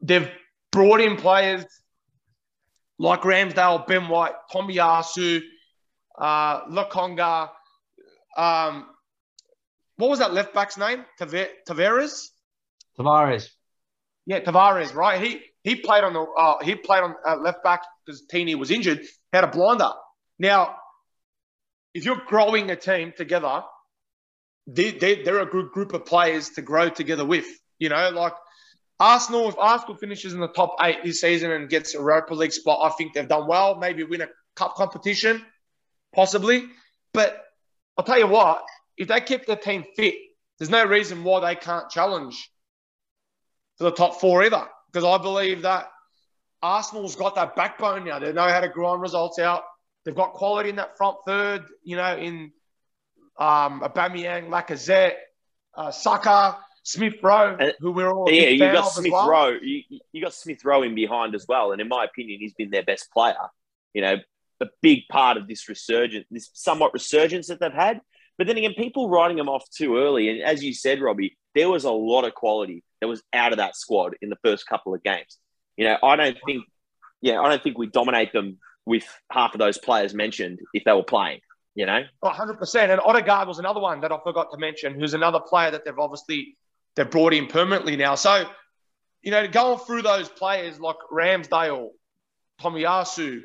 they've 0.00 0.30
brought 0.70 1.00
in 1.00 1.16
players 1.16 1.64
like 2.98 3.22
Ramsdale, 3.22 3.86
Ben 3.86 4.08
White, 4.08 4.34
Tomiyasu, 4.52 5.40
uh, 6.18 6.64
Lokonga. 6.66 7.50
Um, 8.36 8.86
what 9.96 10.10
was 10.10 10.18
that 10.18 10.32
left 10.32 10.54
back's 10.54 10.76
name? 10.76 11.04
Tavares. 11.20 12.28
Tavares. 12.98 13.48
Yeah, 14.26 14.40
Tavares. 14.40 14.94
Right. 14.94 15.20
He 15.22 15.40
he 15.62 15.76
played 15.76 16.04
on 16.04 16.12
the 16.12 16.20
uh, 16.20 16.62
he 16.62 16.74
played 16.74 17.02
on 17.02 17.14
uh, 17.26 17.36
left 17.36 17.62
back 17.62 17.82
because 18.04 18.22
Tierney 18.22 18.54
was 18.54 18.70
injured. 18.70 19.00
Had 19.32 19.44
a 19.44 19.48
blinder. 19.48 19.90
Now 20.38 20.76
if 21.94 22.04
you're 22.04 22.22
growing 22.26 22.70
a 22.70 22.76
team 22.76 23.12
together, 23.16 23.62
they, 24.66 24.90
they, 24.90 25.22
they're 25.22 25.40
a 25.40 25.46
good 25.46 25.70
group 25.70 25.94
of 25.94 26.04
players 26.04 26.50
to 26.50 26.62
grow 26.62 26.88
together 26.88 27.24
with. 27.24 27.46
You 27.78 27.88
know, 27.88 28.10
like 28.10 28.34
Arsenal, 28.98 29.48
if 29.48 29.58
Arsenal 29.58 29.96
finishes 29.96 30.32
in 30.32 30.40
the 30.40 30.48
top 30.48 30.76
eight 30.82 31.04
this 31.04 31.20
season 31.20 31.50
and 31.50 31.68
gets 31.68 31.94
a 31.94 31.98
Europa 31.98 32.34
League 32.34 32.52
spot, 32.52 32.80
I 32.82 32.94
think 32.96 33.14
they've 33.14 33.28
done 33.28 33.46
well. 33.46 33.76
Maybe 33.76 34.02
win 34.04 34.22
a 34.22 34.28
cup 34.56 34.74
competition, 34.74 35.44
possibly. 36.14 36.64
But 37.12 37.40
I'll 37.96 38.04
tell 38.04 38.18
you 38.18 38.26
what, 38.26 38.64
if 38.96 39.08
they 39.08 39.20
keep 39.20 39.46
their 39.46 39.56
team 39.56 39.84
fit, 39.96 40.14
there's 40.58 40.70
no 40.70 40.84
reason 40.84 41.24
why 41.24 41.40
they 41.40 41.56
can't 41.56 41.90
challenge 41.90 42.50
for 43.76 43.84
the 43.84 43.92
top 43.92 44.20
four 44.20 44.44
either. 44.44 44.66
Because 44.92 45.04
I 45.04 45.22
believe 45.22 45.62
that 45.62 45.88
Arsenal's 46.62 47.16
got 47.16 47.34
that 47.34 47.56
backbone 47.56 48.04
now. 48.04 48.18
They 48.18 48.32
know 48.32 48.48
how 48.48 48.60
to 48.60 48.68
grind 48.68 49.02
results 49.02 49.38
out. 49.38 49.64
They've 50.04 50.14
got 50.14 50.34
quality 50.34 50.68
in 50.70 50.76
that 50.76 50.96
front 50.96 51.18
third, 51.26 51.64
you 51.82 51.96
know, 51.96 52.16
in 52.16 52.52
um, 53.38 53.80
Aubameyang, 53.80 54.48
Lacazette, 54.48 55.14
uh, 55.74 55.90
Saka, 55.90 56.58
Smith 56.82 57.14
Rowe, 57.22 57.56
who 57.80 57.92
we're 57.92 58.12
all 58.12 58.30
yeah, 58.30 58.48
you 58.48 58.58
got 58.58 58.88
Smith 58.92 59.12
well. 59.12 59.28
Rowe. 59.28 59.58
You, 59.60 59.82
you 60.12 60.22
got 60.22 60.34
Smith 60.34 60.64
Rowe 60.64 60.82
in 60.82 60.94
behind 60.94 61.34
as 61.34 61.46
well, 61.48 61.72
and 61.72 61.80
in 61.80 61.88
my 61.88 62.04
opinion, 62.04 62.40
he's 62.40 62.52
been 62.52 62.70
their 62.70 62.82
best 62.82 63.10
player. 63.10 63.34
You 63.94 64.02
know, 64.02 64.16
a 64.60 64.66
big 64.82 65.08
part 65.10 65.38
of 65.38 65.48
this 65.48 65.68
resurgence, 65.68 66.26
this 66.30 66.50
somewhat 66.52 66.92
resurgence 66.92 67.48
that 67.48 67.60
they've 67.60 67.72
had. 67.72 68.00
But 68.36 68.46
then 68.46 68.58
again, 68.58 68.74
people 68.74 69.08
writing 69.08 69.36
them 69.36 69.48
off 69.48 69.64
too 69.70 69.96
early, 69.96 70.28
and 70.28 70.42
as 70.42 70.62
you 70.62 70.74
said, 70.74 71.00
Robbie, 71.00 71.38
there 71.54 71.70
was 71.70 71.84
a 71.84 71.90
lot 71.90 72.24
of 72.24 72.34
quality 72.34 72.82
that 73.00 73.08
was 73.08 73.22
out 73.32 73.52
of 73.52 73.58
that 73.58 73.76
squad 73.76 74.16
in 74.20 74.28
the 74.28 74.38
first 74.44 74.66
couple 74.66 74.94
of 74.94 75.02
games. 75.02 75.38
You 75.76 75.86
know, 75.86 75.96
I 76.02 76.16
don't 76.16 76.36
think, 76.44 76.64
yeah, 77.20 77.40
I 77.40 77.48
don't 77.48 77.62
think 77.62 77.78
we 77.78 77.86
dominate 77.86 78.32
them 78.32 78.58
with 78.86 79.06
half 79.30 79.54
of 79.54 79.58
those 79.58 79.78
players 79.78 80.14
mentioned 80.14 80.60
if 80.72 80.84
they 80.84 80.92
were 80.92 81.02
playing 81.02 81.40
you 81.74 81.86
know? 81.86 82.02
100%. 82.22 82.90
And 82.90 83.00
Odegaard 83.00 83.48
was 83.48 83.58
another 83.58 83.80
one 83.80 84.00
that 84.00 84.12
I 84.12 84.18
forgot 84.22 84.50
to 84.52 84.58
mention, 84.58 84.98
who's 84.98 85.14
another 85.14 85.40
player 85.40 85.72
that 85.72 85.84
they've 85.84 85.98
obviously 85.98 86.56
they've 86.94 87.10
brought 87.10 87.34
in 87.34 87.46
permanently 87.46 87.96
now. 87.96 88.14
So, 88.14 88.48
you 89.22 89.30
know, 89.30 89.46
going 89.48 89.78
through 89.80 90.02
those 90.02 90.28
players 90.28 90.78
like 90.78 90.96
Ramsdale, 91.12 91.88
Tomiyasu, 92.60 93.42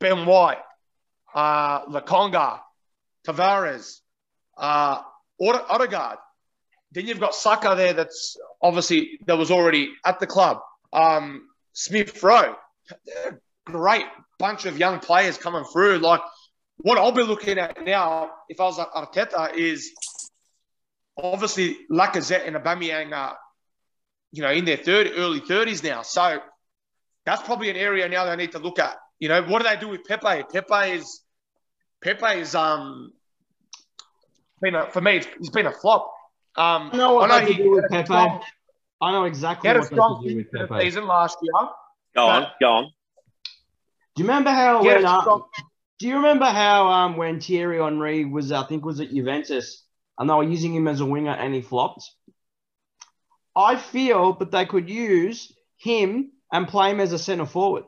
Ben 0.00 0.26
White, 0.26 0.58
uh, 1.34 1.86
Lokonga, 1.86 2.60
Tavares, 3.26 4.00
uh, 4.56 5.02
Odegaard. 5.40 6.18
Then 6.92 7.06
you've 7.06 7.20
got 7.20 7.34
Saka 7.36 7.74
there 7.76 7.92
that's 7.92 8.36
obviously 8.60 9.20
that 9.26 9.38
was 9.38 9.52
already 9.52 9.92
at 10.04 10.18
the 10.18 10.26
club. 10.26 10.58
Um, 10.92 11.46
Smith 11.72 12.20
Rowe. 12.20 12.56
Great 13.70 14.06
bunch 14.38 14.64
of 14.64 14.78
young 14.78 14.98
players 14.98 15.38
coming 15.38 15.64
through. 15.64 15.98
Like 15.98 16.20
what 16.78 16.98
I'll 16.98 17.12
be 17.12 17.22
looking 17.22 17.58
at 17.58 17.84
now, 17.84 18.30
if 18.48 18.60
I 18.60 18.64
was 18.64 18.78
at 18.78 18.90
Arteta, 18.92 19.54
is 19.54 19.92
obviously 21.16 21.76
Lacazette 21.90 22.46
and 22.46 22.56
Aubameyang 22.56 23.14
are, 23.14 23.36
you 24.32 24.42
know, 24.42 24.50
in 24.50 24.64
their 24.64 24.78
third, 24.78 25.10
early 25.14 25.40
30s 25.40 25.84
now. 25.84 26.02
So 26.02 26.40
that's 27.26 27.42
probably 27.42 27.70
an 27.70 27.76
area 27.76 28.08
now 28.08 28.24
they 28.24 28.36
need 28.36 28.52
to 28.52 28.58
look 28.58 28.78
at. 28.78 28.96
You 29.18 29.28
know, 29.28 29.42
what 29.42 29.62
do 29.62 29.68
they 29.68 29.76
do 29.76 29.88
with 29.88 30.04
Pepe? 30.04 30.44
Pepe 30.50 30.92
is, 30.92 31.20
Pepe 32.02 32.40
is, 32.40 32.54
um, 32.54 33.12
been 34.62 34.74
a, 34.74 34.90
for 34.90 35.00
me, 35.00 35.22
he's 35.38 35.50
been 35.50 35.66
a 35.66 35.72
flop. 35.72 36.10
Um, 36.56 36.90
I 36.92 36.96
know 36.96 37.14
what 37.14 37.30
I 37.30 37.40
know 37.40 37.46
they 37.46 37.54
do 37.54 37.70
with 37.70 37.90
Pepe. 37.90 38.06
Strong, 38.06 38.42
I 39.02 39.12
know 39.12 39.24
exactly 39.24 39.68
he 39.68 39.76
had 39.76 39.84
a 39.84 39.88
do 39.88 40.36
with 40.36 40.50
Pepe. 40.50 40.80
season 40.80 41.06
last 41.06 41.38
year. 41.42 41.68
Go 42.14 42.26
on, 42.26 42.46
go 42.60 42.70
on. 42.72 42.92
Do 44.20 44.26
you 44.26 44.30
remember 44.32 44.50
how 44.50 44.84
when, 44.84 45.06
uh, 45.06 45.38
do 45.98 46.06
you 46.06 46.16
remember 46.16 46.44
how 46.44 46.88
um, 46.88 47.16
when 47.16 47.40
Thierry 47.40 47.78
Henry 47.78 48.26
was, 48.26 48.52
I 48.52 48.64
think, 48.64 48.84
was 48.84 49.00
at 49.00 49.08
Juventus, 49.08 49.82
and 50.18 50.28
they 50.28 50.34
were 50.34 50.44
using 50.44 50.74
him 50.74 50.88
as 50.88 51.00
a 51.00 51.06
winger 51.06 51.30
and 51.30 51.54
he 51.54 51.62
flopped? 51.62 52.04
I 53.56 53.76
feel 53.76 54.34
that 54.34 54.50
they 54.50 54.66
could 54.66 54.90
use 54.90 55.50
him 55.78 56.32
and 56.52 56.68
play 56.68 56.90
him 56.90 57.00
as 57.00 57.14
a 57.14 57.18
centre 57.18 57.46
forward. 57.46 57.84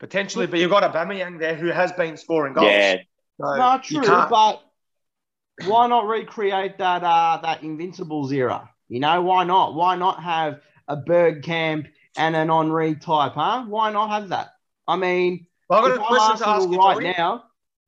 Potentially, 0.00 0.46
but 0.46 0.58
you've 0.58 0.70
got 0.70 0.82
a 0.82 0.88
Aubameyang 0.88 1.38
there 1.38 1.54
who 1.54 1.66
has 1.66 1.92
been 1.92 2.16
scoring 2.16 2.54
goals. 2.54 2.70
Yeah. 2.70 2.96
So 3.38 3.56
Not 3.56 3.84
true, 3.84 4.00
but 4.00 4.62
why 5.66 5.86
not 5.86 6.06
recreate 6.06 6.78
that 6.78 7.04
uh, 7.04 7.40
that 7.42 7.62
Invincibles 7.62 8.32
era? 8.32 8.70
You 8.88 9.00
know, 9.00 9.20
why 9.20 9.44
not? 9.44 9.74
Why 9.74 9.96
not 9.96 10.22
have 10.22 10.60
a 10.88 10.96
Bergkamp 10.96 11.88
and 12.16 12.36
an 12.36 12.48
Henry 12.48 12.94
type, 12.96 13.32
huh? 13.34 13.64
Why 13.66 13.92
not 13.92 14.10
have 14.10 14.28
that? 14.30 14.50
I 14.86 14.96
mean, 14.96 15.46
well, 15.68 15.86
if 15.86 15.98
I'm 15.98 16.20
Arsenal 16.20 16.76
right 16.76 16.96
you, 16.98 17.12
now, 17.16 17.44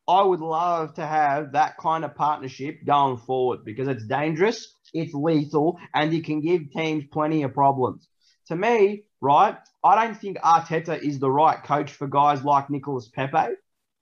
I 0.09 0.23
would 0.23 0.41
love 0.41 0.95
to 0.95 1.07
have 1.07 1.53
that 1.53 1.77
kind 1.79 2.05
of 2.05 2.15
partnership 2.15 2.85
going 2.87 3.19
forward 3.19 3.65
because 3.65 3.89
it's 3.89 4.07
dangerous, 4.07 4.75
it's 4.95 5.13
lethal, 5.15 5.79
and 5.95 6.13
it 6.15 6.25
can 6.25 6.41
give 6.41 6.71
teams 6.73 7.05
plenty 7.13 7.43
of 7.43 7.55
problems. 7.55 8.09
To 8.49 8.57
me, 8.57 9.05
right, 9.21 9.57
I 9.83 10.05
don't 10.05 10.17
think 10.17 10.39
Arteta 10.39 11.01
is 11.03 11.19
the 11.19 11.31
right 11.31 11.63
coach 11.63 11.93
for 11.93 12.07
guys 12.07 12.45
like 12.45 12.71
Nicolas 12.71 13.09
Pepe. 13.09 13.55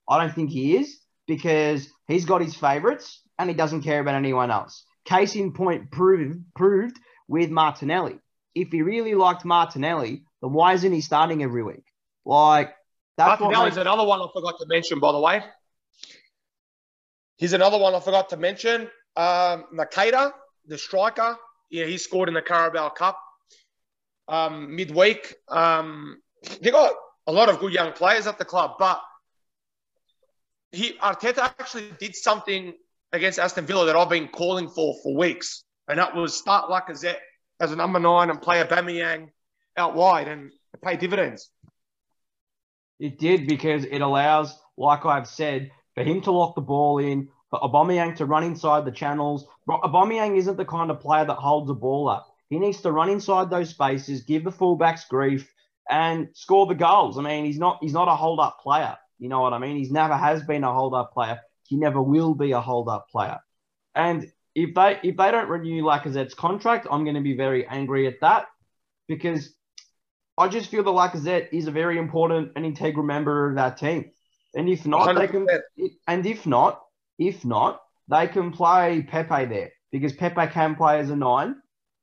I 0.09 0.19
don't 0.19 0.35
think 0.35 0.50
he 0.50 0.76
is 0.76 1.00
because 1.26 1.88
he's 2.07 2.26
got 2.26 2.43
his 2.43 2.54
favourites 2.54 3.23
and 3.38 3.49
he 3.49 3.57
doesn't 3.57 3.83
care 3.83 4.00
about 4.00 4.14
anyone 4.14 4.50
else. 4.50 4.85
Case 5.07 5.35
in 5.35 5.52
point 5.52 5.90
proved, 5.90 6.45
proved 6.54 6.99
with 7.28 7.50
Martinelli. 7.50 8.19
If 8.54 8.70
he 8.70 8.82
really 8.82 9.14
liked 9.14 9.44
Martinelli, 9.44 10.25
then 10.40 10.52
why 10.52 10.75
isn't 10.75 10.92
he 10.92 11.00
starting 11.00 11.42
every 11.42 11.62
week? 11.62 11.84
Like, 12.25 12.75
that's 13.16 13.40
Martinelli's 13.40 13.75
makes... 13.75 13.76
another 13.78 14.04
one 14.04 14.20
I 14.20 14.26
forgot 14.32 14.58
to 14.61 14.66
mention, 14.66 15.00
by 15.00 15.12
the 15.12 15.20
way. 15.20 15.42
He's 17.37 17.52
another 17.52 17.78
one 17.78 17.94
I 17.94 18.00
forgot 18.00 18.28
to 18.30 18.37
mention. 18.37 18.82
Um, 19.16 19.64
Nketiah, 19.75 20.32
the 20.66 20.78
striker. 20.78 21.37
Yeah, 21.70 21.87
he 21.87 21.99
scored 21.99 22.28
in 22.28 22.34
the 22.34 22.42
Carabao 22.42 22.90
Cup 22.90 23.18
um, 24.28 24.75
midweek. 24.75 25.34
Um, 25.49 26.20
they 26.61 26.70
got 26.70 26.94
a 27.26 27.32
lot 27.32 27.49
of 27.49 27.58
good 27.58 27.73
young 27.73 27.92
players 27.92 28.26
at 28.26 28.38
the 28.38 28.44
club, 28.44 28.73
but 28.78 29.00
he 30.73 30.92
Arteta 30.94 31.38
actually 31.38 31.90
did 31.99 32.14
something 32.14 32.75
against 33.12 33.38
Aston 33.38 33.66
Villa 33.66 33.87
that 33.87 33.96
I've 33.96 34.08
been 34.08 34.28
calling 34.28 34.68
for 34.68 34.94
for 35.02 35.16
weeks, 35.16 35.64
and 35.88 35.99
that 35.99 36.14
was 36.14 36.37
start 36.37 36.70
Lacazette 36.70 37.18
as 37.61 37.73
a 37.73 37.76
number 37.76 37.99
nine 37.99 38.30
and 38.30 38.40
play 38.40 38.62
Aubameyang 38.62 39.30
out 39.76 39.94
wide 39.94 40.28
and 40.28 40.50
pay 40.82 40.96
dividends. 40.96 41.50
It 42.99 43.18
did 43.18 43.46
because 43.46 43.84
it 43.84 44.00
allows, 44.00 44.56
like 44.76 45.04
I've 45.04 45.26
said, 45.26 45.70
for 45.94 46.02
him 46.02 46.20
to 46.23 46.30
lock 46.30 46.54
the 46.54 46.61
ball 46.61 46.99
in, 46.99 47.28
for 47.50 47.61
Aubameyang 47.61 48.16
to 48.16 48.26
run 48.26 48.44
inside 48.44 48.84
the 48.84 48.92
channels. 48.92 49.46
Aubameyang 49.68 50.37
isn't 50.37 50.56
the 50.56 50.64
kind 50.64 50.90
of 50.90 51.00
player 51.00 51.25
that 51.25 51.34
holds 51.34 51.70
a 51.70 51.75
ball 51.75 52.08
up. 52.08 52.26
He 52.50 52.58
needs 52.58 52.80
to 52.82 52.92
run 52.92 53.08
inside 53.08 53.50
those 53.50 53.70
spaces, 53.70 54.23
give 54.23 54.44
the 54.44 54.52
fullbacks 54.52 55.08
grief, 55.08 55.50
and 55.88 56.28
score 56.34 56.66
the 56.66 56.75
goals. 56.75 57.18
I 57.18 57.23
mean, 57.23 57.44
he's 57.44 57.58
not 57.58 57.78
he's 57.80 57.92
not 57.92 58.08
a 58.08 58.14
hold 58.14 58.40
up 58.40 58.61
player. 58.61 58.96
You 59.18 59.28
know 59.28 59.40
what 59.40 59.52
I 59.52 59.58
mean? 59.58 59.76
He's 59.76 59.90
never 59.90 60.16
has 60.16 60.42
been 60.42 60.64
a 60.64 60.73
hold 60.73 60.94
up 60.94 61.12
player. 61.12 61.40
He 61.66 61.76
never 61.76 62.02
will 62.02 62.34
be 62.34 62.52
a 62.52 62.61
hold 62.61 62.88
up 62.88 63.08
player. 63.11 63.38
And 63.94 64.30
if 64.54 64.75
they 64.75 65.00
if 65.02 65.16
they 65.16 65.30
don't 65.30 65.49
renew 65.49 65.82
Lacazette's 65.82 66.34
contract, 66.34 66.87
I'm 66.90 67.04
going 67.04 67.16
to 67.16 67.23
be 67.23 67.37
very 67.37 67.66
angry 67.66 68.06
at 68.06 68.20
that 68.20 68.46
because 69.08 69.52
I 70.37 70.49
just 70.49 70.70
feel 70.70 70.82
that 70.82 70.90
Lacazette 70.90 71.49
is 71.52 71.66
a 71.66 71.70
very 71.70 71.99
important 71.99 72.52
and 72.56 72.64
integral 72.64 73.04
member 73.04 73.50
of 73.50 73.56
that 73.56 73.78
team. 73.78 74.11
And 74.54 74.68
if 74.68 74.87
not, 74.87 75.08
100%. 75.08 75.18
they 75.18 75.28
can. 75.28 75.46
And 76.06 76.26
if 76.26 76.46
not, 76.46 76.80
if 77.18 77.44
not, 77.44 77.80
they 78.08 78.26
can 78.28 78.52
play 78.52 79.02
Pepe 79.02 79.46
there 79.46 79.70
because 79.92 80.12
Pepe 80.12 80.46
can 80.49 80.75
play 80.75 80.99
as 81.00 81.11
a 81.11 81.16
nine, 81.16 81.56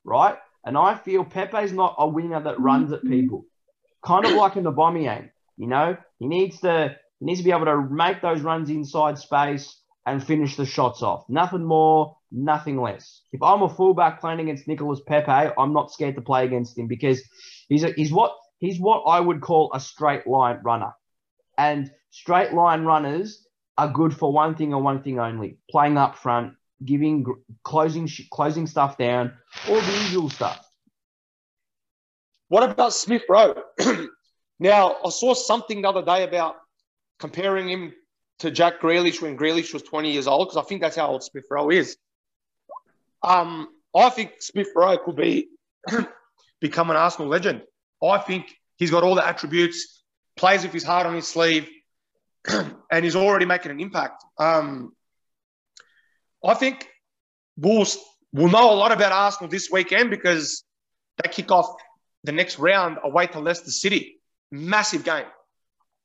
right? 0.04 0.38
And 0.66 0.78
I 0.78 0.96
feel 0.96 1.26
Pepe's 1.26 1.72
not 1.72 1.96
a 1.98 2.08
winger 2.08 2.42
that 2.42 2.60
runs 2.60 2.92
at 2.92 3.04
people, 3.04 3.46
kind 4.04 4.26
of 4.26 4.34
like 4.34 4.56
an 4.56 4.66
Aubameyang. 4.66 5.30
You 5.58 5.68
know, 5.68 5.98
he 6.20 6.28
needs 6.28 6.60
to 6.62 6.96
he 7.20 7.26
needs 7.26 7.40
to 7.40 7.44
be 7.44 7.52
able 7.52 7.66
to 7.66 7.82
make 7.82 8.22
those 8.22 8.42
runs 8.42 8.70
inside 8.70 9.18
space 9.18 9.76
and 10.06 10.26
finish 10.26 10.56
the 10.56 10.66
shots 10.66 11.04
off. 11.04 11.26
Nothing 11.30 11.66
more, 11.66 12.18
nothing 12.32 12.82
less. 12.82 13.22
If 13.32 13.42
I'm 13.44 13.62
a 13.62 13.70
fullback 13.70 14.22
playing 14.22 14.40
against 14.40 14.68
Nicolas 14.68 15.02
Pepe, 15.06 15.54
I'm 15.58 15.74
not 15.74 15.92
scared 15.92 16.16
to 16.16 16.22
play 16.22 16.46
against 16.46 16.78
him 16.78 16.88
because 16.88 17.22
he's 17.68 17.84
a, 17.84 17.92
he's 17.92 18.12
what 18.12 18.36
he's 18.60 18.80
what 18.80 19.04
I 19.08 19.20
would 19.20 19.42
call 19.42 19.72
a 19.74 19.80
straight 19.80 20.26
line 20.26 20.60
runner. 20.64 20.94
And 21.58 21.92
straight 22.12 22.54
line 22.54 22.84
runners 22.84 23.46
are 23.78 23.90
good 23.90 24.16
for 24.16 24.32
one 24.32 24.56
thing 24.56 24.74
and 24.74 24.84
one 24.84 25.04
thing 25.04 25.20
only: 25.20 25.58
playing 25.70 25.98
up 25.98 26.16
front, 26.16 26.54
giving 26.84 27.26
closing 27.64 28.10
closing 28.32 28.68
stuff 28.68 28.98
down, 28.98 29.34
all 29.68 29.82
the 29.82 29.92
usual 30.04 30.30
stuff. 30.30 30.66
What 32.48 32.70
about 32.70 32.94
Smith 32.94 33.24
Rowe? 33.30 33.56
now, 34.60 34.96
I 35.06 35.10
saw 35.10 35.34
something 35.34 35.82
the 35.82 35.88
other 35.88 36.04
day 36.04 36.24
about 36.24 36.56
comparing 37.18 37.70
him 37.70 37.94
to 38.40 38.52
Jack 38.52 38.82
Grealish 38.82 39.22
when 39.22 39.38
Grealish 39.38 39.74
was 39.74 39.84
20 39.84 40.12
years 40.12 40.28
old, 40.28 40.48
because 40.50 40.62
I 40.62 40.68
think 40.68 40.82
that's 40.82 40.98
how 40.98 41.08
old 41.08 41.24
Smith 41.24 41.46
Rowe 41.50 41.70
is. 41.70 41.96
Um, 43.24 43.68
I 43.96 44.10
think 44.10 44.34
Smith 44.40 44.70
Rowe 44.76 44.98
could 44.98 45.16
be 45.16 45.50
become 46.62 46.90
an 46.90 46.96
Arsenal 46.96 47.28
legend. 47.28 47.62
I 48.04 48.18
think 48.18 48.54
he's 48.78 48.92
got 48.92 49.04
all 49.04 49.16
the 49.16 49.26
attributes, 49.26 50.04
plays 50.36 50.64
with 50.64 50.74
his 50.74 50.84
heart 50.84 51.06
on 51.06 51.16
his 51.16 51.28
sleeve, 51.28 51.70
and 52.48 53.04
he's 53.04 53.16
already 53.16 53.46
making 53.46 53.72
an 53.72 53.80
impact. 53.80 54.24
Um, 54.40 54.94
I 56.44 56.56
think 56.56 56.88
we'll, 57.58 57.86
we'll 58.34 58.50
know 58.50 58.74
a 58.74 58.76
lot 58.76 58.92
about 58.92 59.12
Arsenal 59.12 59.50
this 59.50 59.70
weekend 59.72 60.10
because 60.10 60.64
they 61.22 61.30
kick 61.30 61.52
off 61.52 61.68
the 62.24 62.32
next 62.32 62.60
round 62.60 62.98
away 63.04 63.28
to 63.28 63.40
Leicester 63.40 63.72
City. 63.72 64.20
Massive 64.52 65.04
game. 65.04 65.26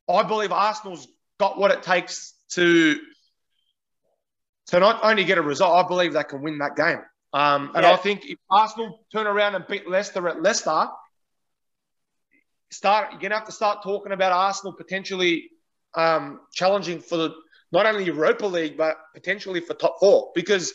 I 0.08 0.22
believe 0.22 0.52
Arsenal's 0.52 1.08
got 1.38 1.58
what 1.58 1.70
it 1.70 1.82
takes 1.82 2.34
to 2.50 2.98
to 4.68 4.80
not 4.80 5.00
only 5.04 5.24
get 5.24 5.38
a 5.38 5.42
result, 5.42 5.84
I 5.84 5.88
believe 5.88 6.12
they 6.12 6.24
can 6.24 6.42
win 6.42 6.58
that 6.58 6.76
game. 6.76 7.00
Um, 7.32 7.72
and 7.74 7.84
yeah. 7.84 7.92
I 7.92 7.96
think 7.96 8.24
if 8.24 8.38
Arsenal 8.50 9.04
turn 9.12 9.26
around 9.26 9.54
and 9.54 9.66
beat 9.66 9.88
Leicester 9.88 10.26
at 10.28 10.42
Leicester, 10.42 10.88
start. 12.70 13.12
You're 13.12 13.20
gonna 13.20 13.34
have 13.34 13.46
to 13.46 13.52
start 13.52 13.82
talking 13.82 14.12
about 14.12 14.32
Arsenal 14.32 14.72
potentially 14.72 15.50
um, 15.94 16.40
challenging 16.52 17.00
for 17.00 17.16
the 17.16 17.34
not 17.72 17.86
only 17.86 18.04
Europa 18.04 18.46
League 18.46 18.76
but 18.76 18.96
potentially 19.14 19.60
for 19.60 19.74
top 19.74 19.96
four 19.98 20.30
because 20.34 20.72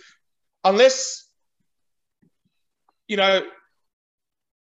unless 0.63 1.27
you 3.07 3.17
know 3.17 3.41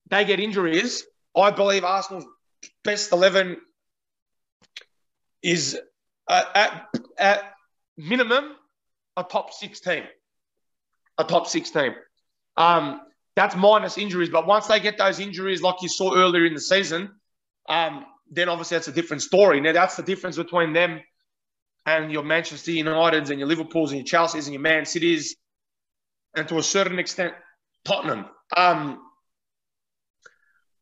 they 0.09 0.25
get 0.25 0.39
injuries, 0.39 1.05
I 1.35 1.51
believe 1.51 1.83
Arsenal's 1.83 2.25
best 2.83 3.11
eleven 3.11 3.57
is 5.41 5.79
uh, 6.27 6.43
at 6.53 6.87
at 7.17 7.53
minimum 7.97 8.55
a 9.17 9.23
top 9.23 9.53
six 9.53 9.79
team, 9.79 10.03
a 11.17 11.23
top 11.23 11.47
six 11.47 11.71
team. 11.71 11.93
Um, 12.57 13.01
that's 13.35 13.55
minus 13.55 13.97
injuries, 13.97 14.29
but 14.29 14.45
once 14.45 14.67
they 14.67 14.79
get 14.79 14.97
those 14.97 15.19
injuries, 15.19 15.61
like 15.61 15.81
you 15.81 15.89
saw 15.89 16.15
earlier 16.15 16.45
in 16.45 16.53
the 16.53 16.61
season, 16.61 17.09
um, 17.69 18.05
then 18.29 18.49
obviously 18.49 18.75
that's 18.75 18.87
a 18.87 18.93
different 18.93 19.21
story. 19.21 19.61
Now 19.61 19.73
that's 19.73 19.95
the 19.95 20.03
difference 20.03 20.37
between 20.37 20.73
them 20.73 20.99
and 21.85 22.11
your 22.11 22.23
Manchester 22.23 22.71
Uniteds 22.71 23.29
and 23.29 23.39
your 23.39 23.47
Liverpools 23.47 23.91
and 23.91 23.99
your 23.99 24.05
Chelseas 24.05 24.45
and 24.45 24.53
your 24.53 24.61
Man 24.61 24.85
Cities, 24.85 25.35
and 26.35 26.47
to 26.47 26.57
a 26.57 26.63
certain 26.63 26.99
extent 26.99 27.33
Tottenham. 27.85 28.25
Um, 28.55 28.99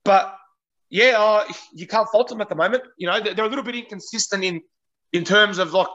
but 0.04 0.36
yeah, 0.90 1.16
uh, 1.18 1.44
you 1.74 1.88
can't 1.88 2.08
fault 2.12 2.28
them 2.30 2.42
at 2.42 2.50
the 2.50 2.56
moment. 2.56 2.84
You 2.98 3.08
know, 3.08 3.22
they're, 3.22 3.34
they're 3.34 3.46
a 3.46 3.50
little 3.50 3.64
bit 3.64 3.76
inconsistent 3.76 4.44
in 4.44 4.62
in 5.14 5.24
terms 5.24 5.58
of 5.58 5.74
like 5.74 5.88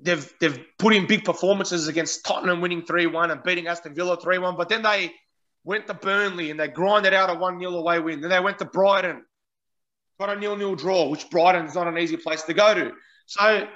they've 0.00 0.32
they've 0.40 0.58
put 0.78 0.94
in 0.94 1.06
big 1.06 1.24
performances 1.24 1.88
against 1.88 2.24
Tottenham, 2.24 2.60
winning 2.60 2.82
three 2.82 3.06
one 3.06 3.30
and 3.30 3.42
beating 3.42 3.66
Aston 3.66 3.94
Villa 3.94 4.16
three 4.20 4.38
one, 4.38 4.56
but 4.56 4.68
then 4.68 4.82
they 4.82 5.12
went 5.64 5.86
to 5.86 5.94
Burnley 5.94 6.50
and 6.50 6.58
they 6.58 6.68
grinded 6.68 7.12
out 7.12 7.30
a 7.30 7.34
one 7.34 7.58
0 7.58 7.72
away 7.72 7.98
win. 7.98 8.20
Then 8.20 8.30
they 8.30 8.40
went 8.40 8.58
to 8.58 8.64
Brighton, 8.64 9.22
got 10.18 10.30
a 10.30 10.38
nil 10.38 10.56
nil 10.56 10.74
draw, 10.74 11.08
which 11.08 11.28
Brighton's 11.30 11.74
not 11.74 11.86
an 11.86 11.98
easy 11.98 12.16
place 12.16 12.42
to 12.44 12.54
go 12.54 12.74
to. 12.74 12.92
So, 13.26 13.66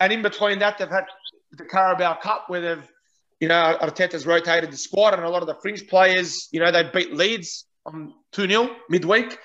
and 0.00 0.12
in 0.12 0.22
between 0.22 0.58
that, 0.58 0.78
they've 0.78 0.88
had 0.88 1.06
the 1.52 1.64
Carabao 1.64 2.18
Cup 2.20 2.44
where 2.48 2.60
they've 2.60 2.92
you 3.40 3.48
know, 3.48 3.76
Arteta's 3.80 4.26
rotated 4.26 4.72
the 4.72 4.76
squad 4.76 5.14
and 5.14 5.22
a 5.22 5.28
lot 5.28 5.42
of 5.42 5.48
the 5.48 5.54
fringe 5.54 5.86
players, 5.86 6.48
you 6.50 6.60
know, 6.60 6.72
they 6.72 6.90
beat 6.92 7.14
Leeds 7.14 7.66
on 7.86 8.14
2 8.32 8.48
0 8.48 8.70
midweek. 8.90 9.38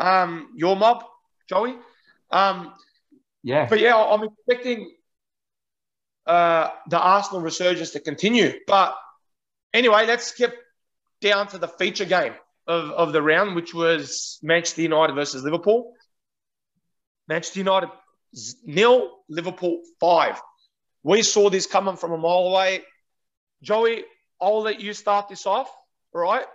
Um, 0.00 0.48
your 0.56 0.76
mob, 0.76 1.04
Joey. 1.48 1.76
Um, 2.30 2.72
yeah. 3.42 3.66
But 3.68 3.80
yeah, 3.80 3.96
I'm 3.96 4.24
expecting 4.24 4.94
uh, 6.26 6.68
the 6.88 6.98
Arsenal 6.98 7.42
resurgence 7.42 7.90
to 7.90 8.00
continue. 8.00 8.52
But 8.66 8.96
anyway, 9.72 10.06
let's 10.06 10.26
skip 10.26 10.54
down 11.20 11.48
to 11.48 11.58
the 11.58 11.68
feature 11.68 12.04
game 12.04 12.34
of, 12.66 12.90
of 12.90 13.12
the 13.12 13.22
round, 13.22 13.56
which 13.56 13.74
was 13.74 14.38
Manchester 14.42 14.82
United 14.82 15.14
versus 15.14 15.42
Liverpool. 15.42 15.94
Manchester 17.28 17.60
United 17.60 17.90
nil, 18.64 19.10
Liverpool 19.28 19.80
five. 20.00 20.40
We 21.02 21.22
saw 21.22 21.50
this 21.50 21.66
coming 21.66 21.96
from 21.96 22.12
a 22.12 22.18
mile 22.18 22.48
away. 22.48 22.82
Joey, 23.62 24.04
I'll 24.40 24.62
let 24.62 24.80
you 24.80 24.92
start 24.92 25.28
this 25.28 25.46
off, 25.46 25.70
right? 26.12 26.46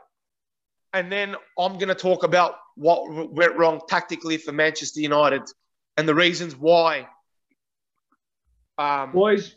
And 0.94 1.12
then 1.12 1.36
I'm 1.58 1.74
going 1.74 1.90
to 1.90 1.96
talk 1.96 2.24
about 2.24 2.56
what 2.76 3.32
went 3.32 3.58
wrong 3.58 3.82
tactically 3.88 4.38
for 4.38 4.52
Manchester 4.52 5.02
United 5.02 5.44
and 5.98 6.08
the 6.08 6.16
reasons 6.16 6.56
why. 6.56 7.08
Um, 8.78 9.12
Boys, 9.12 9.56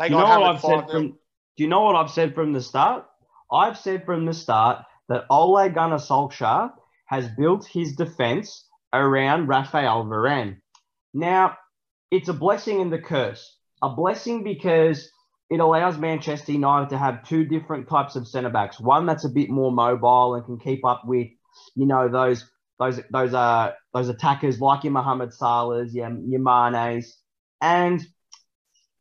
do 0.00 0.04
you 0.06 0.10
know 0.10 0.24
what 0.24 0.42
I've 0.42 0.60
said 0.60 0.90
from? 0.90 1.08
Do 1.56 1.62
you 1.62 1.68
know 1.68 1.82
what 1.82 1.96
I've 1.96 2.10
said 2.10 2.34
from 2.34 2.52
the 2.52 2.60
start? 2.60 3.06
I've 3.52 3.78
said 3.78 4.04
from 4.04 4.26
the 4.26 4.34
start 4.34 4.84
that 5.08 5.24
Ole 5.30 5.68
Gunnar 5.68 5.98
Solskjaer 5.98 6.72
has 7.06 7.28
built 7.28 7.66
his 7.66 7.94
defense 7.94 8.66
around 8.92 9.46
Rafael 9.46 10.04
Varane. 10.04 10.56
Now, 11.12 11.56
it's 12.10 12.28
a 12.28 12.32
blessing 12.32 12.80
and 12.80 12.92
the 12.92 12.98
curse. 12.98 13.56
A 13.82 13.90
blessing 13.90 14.42
because 14.42 15.10
it 15.50 15.60
allows 15.60 15.98
Manchester 15.98 16.52
United 16.52 16.90
to 16.90 16.98
have 16.98 17.28
two 17.28 17.44
different 17.44 17.88
types 17.88 18.16
of 18.16 18.26
centre 18.26 18.50
backs. 18.50 18.80
One 18.80 19.06
that's 19.06 19.24
a 19.24 19.28
bit 19.28 19.50
more 19.50 19.70
mobile 19.70 20.34
and 20.34 20.44
can 20.44 20.58
keep 20.58 20.84
up 20.84 21.02
with, 21.04 21.28
you 21.74 21.86
know, 21.86 22.08
those 22.08 22.48
those 22.80 23.00
those 23.12 23.34
uh 23.34 23.72
those 23.92 24.08
attackers 24.08 24.60
like 24.60 24.84
your 24.84 24.92
Mohamed 24.92 25.30
Salahs, 25.30 25.92
your, 25.92 26.10
your 26.26 26.40
Mane's. 26.40 27.16
And 27.60 28.04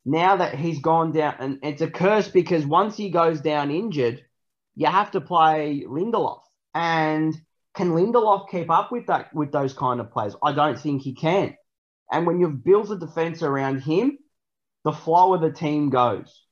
now 0.05 0.37
that 0.37 0.55
he's 0.55 0.79
gone 0.79 1.11
down, 1.11 1.35
and 1.39 1.59
it's 1.63 1.81
a 1.81 1.89
curse 1.89 2.27
because 2.27 2.65
once 2.65 2.97
he 2.97 3.09
goes 3.09 3.41
down 3.41 3.71
injured, 3.71 4.23
you 4.75 4.87
have 4.87 5.11
to 5.11 5.21
play 5.21 5.85
Lindelof. 5.87 6.41
And 6.73 7.33
can 7.75 7.91
Lindelof 7.91 8.49
keep 8.49 8.69
up 8.69 8.91
with 8.91 9.07
that 9.07 9.33
with 9.33 9.51
those 9.51 9.73
kind 9.73 9.99
of 9.99 10.11
players? 10.11 10.35
I 10.43 10.51
don't 10.53 10.79
think 10.79 11.01
he 11.01 11.13
can. 11.13 11.55
And 12.11 12.27
when 12.27 12.39
you've 12.39 12.63
built 12.63 12.91
a 12.91 12.97
defense 12.97 13.41
around 13.41 13.81
him, 13.81 14.17
the 14.83 14.91
flow 14.91 15.33
of 15.33 15.41
the 15.41 15.51
team 15.51 15.89
goes. 15.89 16.43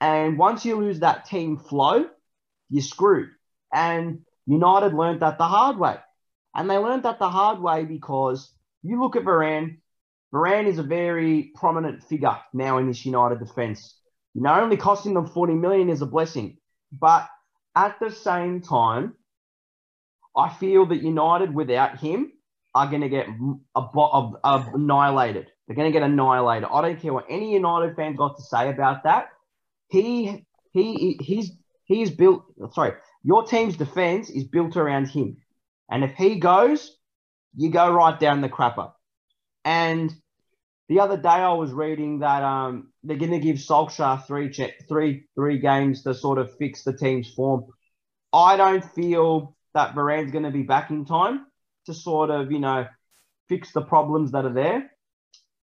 And 0.00 0.38
once 0.38 0.64
you 0.64 0.76
lose 0.76 1.00
that 1.00 1.26
team 1.26 1.58
flow, 1.58 2.06
you're 2.70 2.82
screwed. 2.82 3.30
And 3.72 4.20
United 4.46 4.94
learned 4.94 5.20
that 5.20 5.38
the 5.38 5.44
hard 5.44 5.78
way. 5.78 5.96
And 6.54 6.70
they 6.70 6.78
learned 6.78 7.02
that 7.04 7.18
the 7.18 7.28
hard 7.28 7.60
way 7.60 7.84
because 7.84 8.52
you 8.82 9.00
look 9.00 9.16
at 9.16 9.24
Varane, 9.24 9.78
Varane 10.32 10.66
is 10.66 10.78
a 10.78 10.82
very 10.82 11.50
prominent 11.54 12.04
figure 12.04 12.36
now 12.52 12.78
in 12.78 12.86
this 12.86 13.04
United 13.04 13.40
defense. 13.40 13.96
You 14.34 14.42
know, 14.42 14.60
only 14.60 14.76
costing 14.76 15.14
them 15.14 15.26
40 15.26 15.54
million 15.54 15.90
is 15.90 16.02
a 16.02 16.06
blessing. 16.06 16.58
But 16.92 17.28
at 17.74 17.98
the 18.00 18.10
same 18.10 18.60
time, 18.60 19.14
I 20.36 20.48
feel 20.52 20.86
that 20.86 21.02
United 21.02 21.54
without 21.54 21.98
him 21.98 22.32
are 22.74 22.88
going 22.88 23.00
to 23.00 23.08
get 23.08 23.26
annihilated. 23.74 25.48
They're 25.66 25.76
going 25.76 25.92
to 25.92 25.98
get 25.98 26.04
annihilated. 26.04 26.68
I 26.72 26.82
don't 26.82 27.00
care 27.00 27.12
what 27.12 27.26
any 27.28 27.52
United 27.52 27.96
fans 27.96 28.16
got 28.16 28.36
to 28.36 28.42
say 28.42 28.70
about 28.70 29.04
that. 29.04 29.28
He 29.88 30.46
he 30.72 31.18
he's 31.20 31.52
he's 31.84 32.10
built. 32.10 32.44
Sorry, 32.72 32.92
your 33.24 33.44
team's 33.44 33.76
defense 33.76 34.30
is 34.30 34.44
built 34.44 34.76
around 34.76 35.08
him, 35.08 35.38
and 35.90 36.04
if 36.04 36.14
he 36.14 36.38
goes, 36.38 36.96
you 37.56 37.70
go 37.70 37.92
right 37.92 38.18
down 38.18 38.40
the 38.40 38.48
crapper. 38.48 38.92
And 39.64 40.12
the 40.88 41.00
other 41.00 41.16
day 41.16 41.28
I 41.28 41.52
was 41.52 41.72
reading 41.72 42.20
that 42.20 42.42
um 42.42 42.92
they're 43.02 43.16
going 43.16 43.30
to 43.30 43.38
give 43.38 43.56
Solskjaer 43.56 44.26
three 44.26 44.50
check 44.50 44.72
three 44.88 45.24
three 45.34 45.58
games 45.58 46.02
to 46.02 46.14
sort 46.14 46.38
of 46.38 46.56
fix 46.56 46.82
the 46.84 46.92
team's 46.92 47.32
form. 47.32 47.66
I 48.32 48.56
don't 48.56 48.84
feel 48.84 49.56
that 49.74 49.94
Varane's 49.94 50.32
going 50.32 50.44
to 50.44 50.50
be 50.50 50.62
back 50.62 50.90
in 50.90 51.04
time 51.04 51.46
to 51.86 51.94
sort 51.94 52.30
of 52.30 52.50
you 52.50 52.58
know 52.58 52.86
fix 53.48 53.72
the 53.72 53.82
problems 53.82 54.32
that 54.32 54.44
are 54.44 54.52
there. 54.52 54.90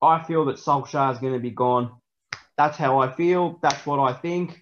I 0.01 0.23
feel 0.23 0.45
that 0.45 0.57
Solskjaer 0.57 1.13
is 1.13 1.19
going 1.19 1.33
to 1.33 1.39
be 1.39 1.51
gone. 1.51 1.91
That's 2.57 2.77
how 2.77 2.99
I 2.99 3.11
feel. 3.11 3.59
That's 3.61 3.85
what 3.85 3.99
I 3.99 4.13
think. 4.13 4.61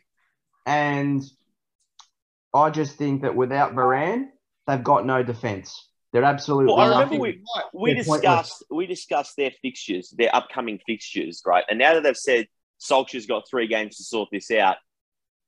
And 0.65 1.23
I 2.53 2.69
just 2.69 2.97
think 2.97 3.23
that 3.23 3.35
without 3.35 3.73
Varane, 3.73 4.25
they've 4.67 4.83
got 4.83 5.05
no 5.05 5.23
defense. 5.23 5.87
They're 6.11 6.23
absolutely. 6.23 6.73
Well, 6.73 6.79
I 6.79 6.89
remember 6.89 7.17
we, 7.17 7.41
we 7.73 7.93
discussed 7.93 8.23
pointless. 8.23 8.63
we 8.69 8.85
discussed 8.85 9.33
their 9.37 9.51
fixtures, 9.61 10.13
their 10.17 10.35
upcoming 10.35 10.79
fixtures, 10.85 11.41
right? 11.45 11.63
And 11.69 11.79
now 11.79 11.93
that 11.93 12.03
they've 12.03 12.17
said 12.17 12.47
Solskjaer's 12.81 13.27
got 13.27 13.43
three 13.49 13.67
games 13.67 13.97
to 13.97 14.03
sort 14.03 14.29
this 14.31 14.51
out, 14.51 14.75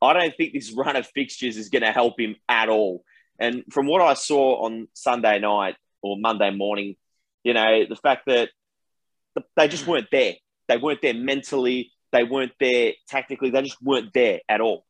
I 0.01 0.13
don't 0.13 0.33
think 0.35 0.53
this 0.53 0.71
run 0.77 0.95
of 0.95 1.05
fixtures 1.07 1.57
is 1.57 1.69
going 1.69 1.81
to 1.81 1.91
help 1.91 2.19
him 2.19 2.35
at 2.47 2.69
all. 2.69 3.03
And 3.39 3.63
from 3.71 3.87
what 3.87 4.01
I 4.01 4.13
saw 4.13 4.65
on 4.65 4.87
Sunday 4.93 5.39
night 5.39 5.75
or 6.01 6.17
Monday 6.17 6.51
morning, 6.51 6.95
you 7.43 7.53
know, 7.53 7.85
the 7.87 7.95
fact 7.95 8.23
that 8.27 8.49
they 9.57 9.67
just 9.67 9.87
weren't 9.87 10.07
there. 10.11 10.35
They 10.69 10.77
weren't 10.77 11.01
there 11.01 11.13
mentally. 11.13 11.91
They 12.11 12.23
weren't 12.23 12.53
there 12.59 12.93
tactically. 13.09 13.49
They 13.49 13.63
just 13.63 13.81
weren't 13.81 14.13
there 14.13 14.39
at 14.47 14.61
all. 14.61 14.85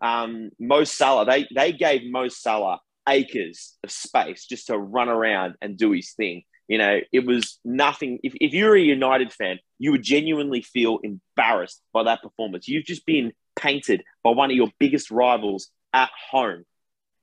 Um, 0.00 0.50
Mo 0.60 0.84
Salah, 0.84 1.26
they 1.26 1.48
they 1.52 1.72
gave 1.72 2.08
Mo 2.08 2.28
Salah 2.28 2.78
acres 3.08 3.76
of 3.82 3.90
space 3.90 4.46
just 4.46 4.66
to 4.68 4.78
run 4.78 5.08
around 5.08 5.54
and 5.62 5.76
do 5.76 5.92
his 5.92 6.12
thing. 6.12 6.42
You 6.68 6.78
know, 6.78 7.00
it 7.12 7.26
was 7.26 7.58
nothing. 7.64 8.18
If, 8.22 8.34
if 8.40 8.52
you're 8.52 8.76
a 8.76 8.80
United 8.80 9.32
fan, 9.32 9.58
you 9.78 9.92
would 9.92 10.02
genuinely 10.02 10.60
feel 10.60 10.98
embarrassed 11.02 11.80
by 11.94 12.02
that 12.04 12.22
performance. 12.22 12.68
You've 12.68 12.84
just 12.84 13.06
been 13.06 13.32
painted 13.56 14.04
by 14.22 14.30
one 14.30 14.50
of 14.50 14.56
your 14.56 14.68
biggest 14.78 15.10
rivals 15.10 15.70
at 15.94 16.10
home. 16.30 16.64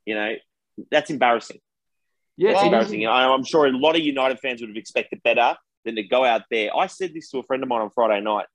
You 0.06 0.16
know, 0.16 0.34
that's 0.90 1.12
embarrassing. 1.12 1.60
Yeah, 2.38 2.54
that's 2.54 2.66
embarrassing. 2.66 3.08
I'm 3.08 3.46
sure 3.46 3.68
a 3.68 3.72
lot 3.72 3.96
of 3.96 4.02
United 4.02 4.40
fans 4.40 4.62
would 4.62 4.70
have 4.70 4.78
expected 4.78 5.22
better 5.24 5.56
than 5.86 5.96
to 5.96 6.04
go 6.04 6.26
out 6.26 6.42
there. 6.50 6.76
I 6.76 6.88
said 6.88 7.14
this 7.14 7.30
to 7.30 7.38
a 7.38 7.44
friend 7.44 7.62
of 7.62 7.70
mine 7.70 7.82
on 7.82 7.92
Friday 7.92 8.22
night 8.22 8.48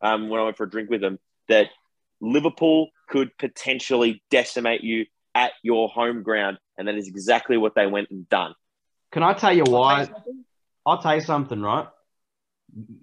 um, 0.00 0.28
when 0.28 0.40
I 0.40 0.44
went 0.44 0.56
for 0.56 0.64
a 0.64 0.70
drink 0.70 0.88
with 0.88 1.04
him 1.04 1.18
that 1.48 1.68
Liverpool 2.20 2.88
could 3.08 3.36
potentially 3.38 4.22
decimate 4.30 4.82
you 4.82 5.06
at 5.34 5.52
your 5.62 5.88
home 5.88 6.22
ground, 6.22 6.58
and 6.78 6.88
that 6.88 6.94
is 6.94 7.08
exactly 7.08 7.58
what 7.58 7.74
they 7.74 7.86
went 7.86 8.10
and 8.10 8.28
done. 8.28 8.54
Can 9.12 9.22
I 9.22 9.34
tell 9.34 9.54
you 9.54 9.64
why? 9.64 10.08
I'll 10.86 11.02
tell 11.02 11.16
you 11.16 11.20
something, 11.20 11.60
right? 11.60 11.88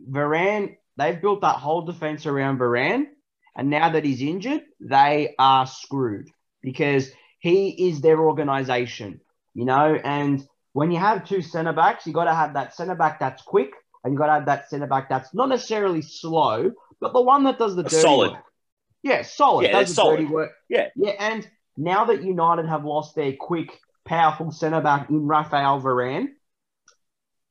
Varane, 0.09 0.77
they've 0.97 1.21
built 1.21 1.41
that 1.41 1.57
whole 1.57 1.81
defense 1.81 2.25
around 2.25 2.57
Varane, 2.57 3.05
and 3.55 3.69
now 3.69 3.89
that 3.89 4.03
he's 4.03 4.21
injured, 4.21 4.61
they 4.79 5.35
are 5.37 5.67
screwed 5.67 6.29
because 6.61 7.11
he 7.39 7.89
is 7.89 8.01
their 8.01 8.19
organization, 8.19 9.21
you 9.53 9.65
know, 9.65 9.99
and 10.03 10.47
when 10.73 10.91
you 10.91 10.99
have 10.99 11.25
two 11.25 11.41
centre 11.41 11.73
backs, 11.73 12.05
you 12.07 12.13
got 12.13 12.25
to 12.25 12.33
have 12.35 12.53
that 12.53 12.75
centre 12.75 12.95
back 12.95 13.19
that's 13.19 13.41
quick, 13.41 13.71
and 14.03 14.13
you 14.13 14.17
got 14.19 14.27
to 14.27 14.33
have 14.33 14.45
that 14.47 14.69
centre 14.69 14.87
back 14.87 15.09
that's 15.09 15.33
not 15.33 15.49
necessarily 15.49 16.01
slow, 16.01 16.71
but 16.99 17.13
the 17.13 17.21
one 17.21 17.43
that 17.43 17.59
does 17.59 17.75
the 17.75 17.83
dirty 17.83 17.95
solid. 17.95 18.31
work. 18.33 18.43
Yeah, 19.03 19.21
solid. 19.21 19.67
Yeah, 19.67 19.71
does 19.71 19.89
the 19.89 19.95
solid. 19.95 20.17
dirty 20.17 20.27
work. 20.27 20.51
Yeah. 20.69 20.89
Yeah, 20.95 21.11
and 21.19 21.47
now 21.77 22.05
that 22.05 22.23
United 22.23 22.67
have 22.67 22.85
lost 22.85 23.15
their 23.15 23.33
quick, 23.33 23.79
powerful 24.05 24.51
centre 24.51 24.81
back 24.81 25.09
in 25.09 25.27
Rafael 25.27 25.81
Varane, 25.81 26.27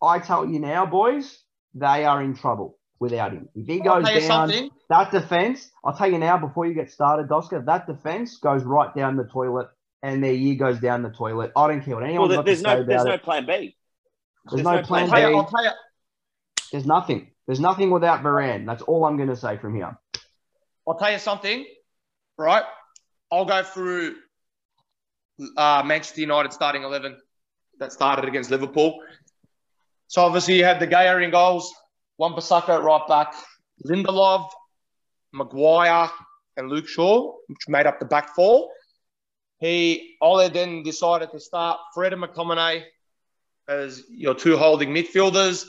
I 0.03 0.19
tell 0.19 0.47
you 0.47 0.59
now, 0.59 0.87
boys, 0.87 1.39
they 1.75 2.05
are 2.05 2.23
in 2.23 2.35
trouble 2.35 2.79
without 3.01 3.33
him. 3.33 3.49
If 3.55 3.67
he 3.67 3.81
goes 3.81 4.05
down, 4.05 4.21
something. 4.21 4.71
that 4.89 5.11
defense, 5.11 5.71
I'll 5.85 5.97
tell 5.97 6.11
you 6.11 6.19
now 6.19 6.39
before 6.39 6.67
you 6.67 6.75
get 6.75 6.91
started, 6.91 7.29
Doska, 7.29 7.65
that 7.67 7.87
defense 7.87 8.39
goes 8.39 8.63
right 8.63 8.95
down 8.95 9.17
the 9.17 9.25
toilet 9.25 9.69
and 10.03 10.23
their 10.23 10.33
year 10.33 10.55
goes 10.55 10.79
down 10.81 11.03
the 11.03 11.11
toilet. 11.11 11.53
I 11.57 11.67
don't 11.69 11.83
care 11.83 11.95
what 11.95 12.05
anyone 12.05 12.29
Well, 12.29 12.39
got 12.39 12.45
there's 12.45 12.59
to 12.59 12.65
say 12.65 12.77
no 12.77 12.85
there's 12.85 13.03
about 13.03 13.11
no 13.11 13.19
plan 13.19 13.47
B. 13.47 13.77
There's 14.51 14.65
no 14.65 14.83
plan 14.83 15.05
I'll 15.05 15.09
tell 15.11 15.21
you, 15.21 15.29
B. 15.29 15.35
I'll 15.35 15.47
tell 15.47 15.65
you, 15.65 15.71
There's 16.73 16.87
nothing. 16.87 17.31
There's 17.47 17.61
nothing 17.61 17.91
without 17.91 18.23
Varane. 18.23 18.67
That's 18.67 18.83
all 18.83 19.05
I'm 19.05 19.17
going 19.17 19.29
to 19.31 19.37
say 19.37 19.57
from 19.59 19.75
here. 19.75 19.99
I'll 20.87 20.99
tell 20.99 21.11
you 21.11 21.19
something, 21.19 21.65
right? 22.37 22.65
I'll 23.35 23.45
go 23.45 23.65
through 23.65 24.15
uh, 25.57 25.83
Manchester 25.85 26.21
United 26.21 26.53
starting 26.53 26.85
11 26.85 27.17
that 27.81 27.93
started 27.93 28.27
against 28.27 28.49
Liverpool. 28.49 29.01
So 30.07 30.23
obviously 30.23 30.57
you 30.57 30.65
had 30.65 30.79
De 30.79 30.87
Gea 30.87 31.25
in 31.25 31.33
goals, 31.33 31.75
Wan 32.17 32.35
Bissaka 32.35 32.69
at 32.69 32.83
right 32.85 33.09
back, 33.09 33.35
Lindelof, 33.85 34.49
Maguire, 35.33 36.09
and 36.57 36.69
Luke 36.69 36.87
Shaw, 36.87 37.35
which 37.49 37.59
made 37.67 37.87
up 37.87 37.99
the 37.99 38.05
back 38.05 38.37
four. 38.37 38.69
He 39.59 40.15
Ole 40.21 40.49
then 40.49 40.85
decided 40.85 41.33
to 41.33 41.41
start 41.41 41.81
Fred 41.93 42.13
and 42.13 42.23
McTominay 42.23 42.85
as 43.67 44.05
your 44.09 44.35
two 44.35 44.57
holding 44.57 44.91
midfielders. 44.91 45.67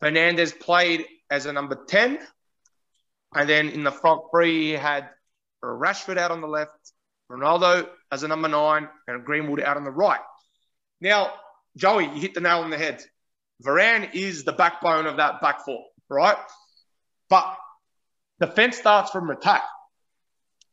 Fernandes 0.00 0.56
played 0.56 1.04
as 1.30 1.46
a 1.46 1.52
number 1.52 1.84
10. 1.88 2.20
And 3.34 3.48
then 3.48 3.70
in 3.70 3.82
the 3.82 3.90
front 3.90 4.20
three, 4.30 4.68
he 4.68 4.72
had 4.72 5.08
Rashford 5.62 6.18
out 6.18 6.30
on 6.30 6.40
the 6.40 6.46
left, 6.46 6.92
Ronaldo 7.30 7.88
as 8.12 8.22
a 8.22 8.28
number 8.28 8.48
nine, 8.48 8.88
and 9.08 9.24
Greenwood 9.24 9.60
out 9.60 9.76
on 9.76 9.84
the 9.84 9.90
right. 9.90 10.20
Now, 11.00 11.32
Joey, 11.76 12.04
you 12.04 12.20
hit 12.20 12.34
the 12.34 12.40
nail 12.40 12.60
on 12.60 12.70
the 12.70 12.78
head. 12.78 13.02
Varane 13.64 14.14
is 14.14 14.44
the 14.44 14.52
backbone 14.52 15.06
of 15.06 15.16
that 15.16 15.40
back 15.40 15.64
four, 15.64 15.84
right? 16.08 16.36
But 17.28 17.56
defense 18.40 18.76
starts 18.76 19.10
from 19.10 19.30
attack. 19.30 19.62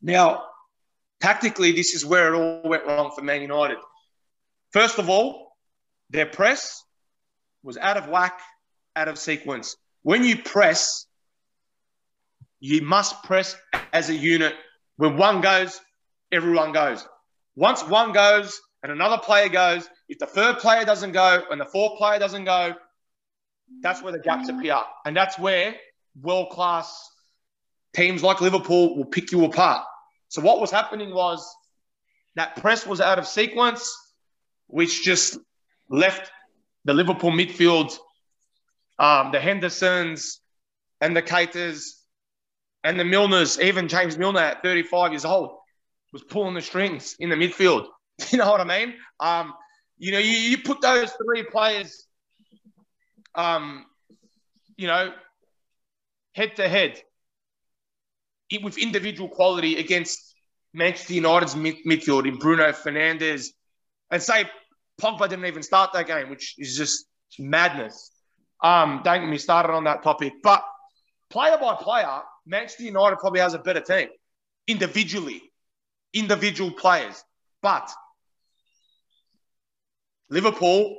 Now, 0.01 0.43
tactically, 1.21 1.71
this 1.71 1.93
is 1.93 2.05
where 2.05 2.33
it 2.33 2.37
all 2.37 2.69
went 2.69 2.85
wrong 2.85 3.11
for 3.15 3.21
Man 3.21 3.41
United. 3.41 3.77
First 4.71 4.99
of 4.99 5.09
all, 5.09 5.55
their 6.09 6.25
press 6.25 6.83
was 7.63 7.77
out 7.77 7.97
of 7.97 8.07
whack, 8.07 8.39
out 8.95 9.07
of 9.07 9.17
sequence. 9.17 9.75
When 10.01 10.23
you 10.23 10.37
press, 10.37 11.05
you 12.59 12.81
must 12.81 13.23
press 13.23 13.55
as 13.93 14.09
a 14.09 14.15
unit. 14.15 14.53
When 14.97 15.17
one 15.17 15.41
goes, 15.41 15.79
everyone 16.31 16.71
goes. 16.71 17.05
Once 17.55 17.83
one 17.83 18.11
goes 18.11 18.59
and 18.81 18.91
another 18.91 19.17
player 19.17 19.49
goes, 19.49 19.87
if 20.09 20.19
the 20.19 20.25
third 20.25 20.59
player 20.59 20.85
doesn't 20.85 21.11
go 21.11 21.43
and 21.49 21.59
the 21.59 21.65
fourth 21.65 21.97
player 21.97 22.19
doesn't 22.19 22.45
go, 22.45 22.75
that's 23.81 24.01
where 24.01 24.11
the 24.11 24.19
gaps 24.19 24.49
appear. 24.49 24.79
And 25.05 25.15
that's 25.15 25.39
where 25.39 25.75
world 26.21 26.49
class 26.51 27.09
teams 27.95 28.23
like 28.23 28.41
Liverpool 28.41 28.95
will 28.95 29.05
pick 29.05 29.31
you 29.31 29.45
apart. 29.45 29.85
So 30.27 30.41
what 30.41 30.59
was 30.59 30.71
happening 30.71 31.13
was 31.13 31.47
that 32.35 32.55
press 32.57 32.85
was 32.85 33.01
out 33.01 33.19
of 33.19 33.27
sequence, 33.27 33.95
which 34.67 35.03
just 35.03 35.37
left 35.89 36.31
the 36.85 36.93
Liverpool 36.93 37.31
midfield, 37.31 37.95
um, 38.99 39.31
the 39.31 39.39
Hendersons 39.39 40.39
and 41.01 41.15
the 41.15 41.21
Keitas 41.21 42.02
and 42.83 42.99
the 42.99 43.03
Milners, 43.03 43.61
even 43.61 43.87
James 43.87 44.17
Milner 44.17 44.39
at 44.39 44.61
35 44.63 45.11
years 45.11 45.25
old, 45.25 45.57
was 46.11 46.23
pulling 46.23 46.53
the 46.53 46.61
strings 46.61 47.15
in 47.19 47.29
the 47.29 47.35
midfield. 47.35 47.87
You 48.29 48.37
know 48.37 48.51
what 48.51 48.61
I 48.61 48.63
mean? 48.63 48.93
Um, 49.19 49.55
you 49.97 50.11
know, 50.11 50.19
you, 50.19 50.37
you 50.37 50.59
put 50.59 50.81
those 50.81 51.11
three 51.13 51.43
players, 51.43 52.05
um, 53.33 53.85
you 54.77 54.85
know, 54.85 55.11
head 56.35 56.55
to 56.57 56.69
head 56.69 57.01
with 58.61 58.77
individual 58.77 59.29
quality 59.29 59.77
against 59.77 60.35
Manchester 60.73 61.13
United's 61.13 61.55
mid- 61.55 61.83
midfield 61.87 62.27
in 62.27 62.37
Bruno 62.37 62.71
Fernandes, 62.71 63.47
and 64.11 64.21
say 64.21 64.45
Pogba 65.01 65.27
didn't 65.27 65.45
even 65.45 65.63
start 65.63 65.93
that 65.93 66.05
game, 66.05 66.29
which 66.29 66.53
is 66.59 66.77
just 66.77 67.05
madness. 67.39 68.11
Um, 68.61 69.01
don't 69.03 69.21
get 69.21 69.29
me 69.29 69.37
started 69.39 69.73
on 69.73 69.85
that 69.85 70.03
topic, 70.03 70.33
but 70.43 70.63
player 71.29 71.57
by 71.57 71.75
player, 71.75 72.21
Manchester 72.45 72.83
United 72.83 73.17
probably 73.17 73.39
has 73.39 73.53
a 73.53 73.59
better 73.59 73.81
team 73.81 74.09
individually, 74.67 75.41
individual 76.13 76.71
players, 76.71 77.23
but 77.61 77.89
Liverpool 80.29 80.97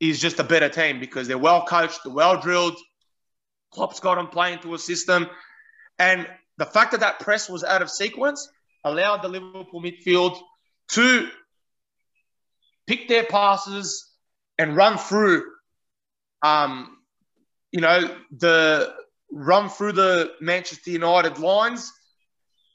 is 0.00 0.20
just 0.20 0.38
a 0.38 0.44
better 0.44 0.68
team 0.68 1.00
because 1.00 1.26
they're 1.28 1.38
well 1.38 1.64
coached, 1.64 2.00
they're 2.04 2.12
well 2.12 2.40
drilled. 2.40 2.76
Klopp's 3.72 4.00
got 4.00 4.16
them 4.16 4.28
playing 4.28 4.60
to 4.60 4.74
a 4.74 4.78
system. 4.78 5.26
And 5.98 6.26
the 6.58 6.66
fact 6.66 6.92
that 6.92 7.00
that 7.00 7.20
press 7.20 7.48
was 7.48 7.64
out 7.64 7.82
of 7.82 7.90
sequence 7.90 8.48
allowed 8.84 9.22
the 9.22 9.28
Liverpool 9.28 9.82
midfield 9.82 10.38
to 10.92 11.28
pick 12.86 13.08
their 13.08 13.24
passes 13.24 14.08
and 14.58 14.76
run 14.76 14.96
through, 14.96 15.44
um, 16.42 16.96
you 17.72 17.80
know, 17.80 18.16
the 18.30 18.94
run 19.30 19.68
through 19.68 19.92
the 19.92 20.32
Manchester 20.40 20.90
United 20.90 21.38
lines 21.38 21.92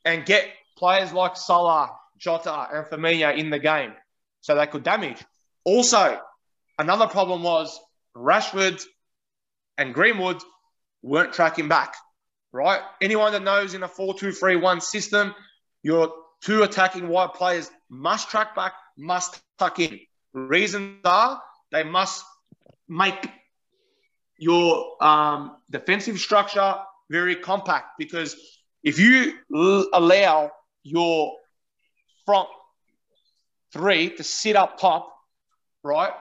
and 0.05 0.25
get 0.25 0.47
players 0.77 1.13
like 1.13 1.37
Salah, 1.37 1.91
Jota, 2.17 2.67
and 2.73 2.85
Firmino 2.85 3.35
in 3.37 3.49
the 3.49 3.59
game 3.59 3.93
so 4.41 4.55
they 4.55 4.67
could 4.67 4.83
damage. 4.83 5.23
Also, 5.63 6.19
another 6.77 7.07
problem 7.07 7.43
was 7.43 7.79
Rashford 8.15 8.83
and 9.77 9.93
Greenwood 9.93 10.41
weren't 11.01 11.33
tracking 11.33 11.67
back, 11.67 11.95
right? 12.51 12.81
Anyone 13.01 13.31
that 13.33 13.43
knows 13.43 13.73
in 13.73 13.83
a 13.83 13.87
4 13.87 14.15
2 14.15 14.31
3 14.31 14.55
1 14.57 14.81
system, 14.81 15.33
your 15.83 16.13
two 16.41 16.63
attacking 16.63 17.07
wide 17.07 17.33
players 17.33 17.69
must 17.89 18.29
track 18.29 18.55
back, 18.55 18.73
must 18.97 19.39
tuck 19.57 19.79
in. 19.79 19.99
Reasons 20.33 20.99
are 21.05 21.41
they 21.71 21.83
must 21.83 22.25
make 22.87 23.29
your 24.41 25.01
um, 25.03 25.55
defensive 25.69 26.17
structure 26.19 26.75
very 27.11 27.35
compact 27.35 27.91
because 27.99 28.35
if 28.83 28.97
you 28.97 29.33
l- 29.55 29.87
allow 29.93 30.51
your 30.83 31.33
front 32.25 32.49
three 33.71 34.09
to 34.09 34.23
sit 34.23 34.55
up 34.55 34.79
top, 34.79 35.13
right, 35.83 36.11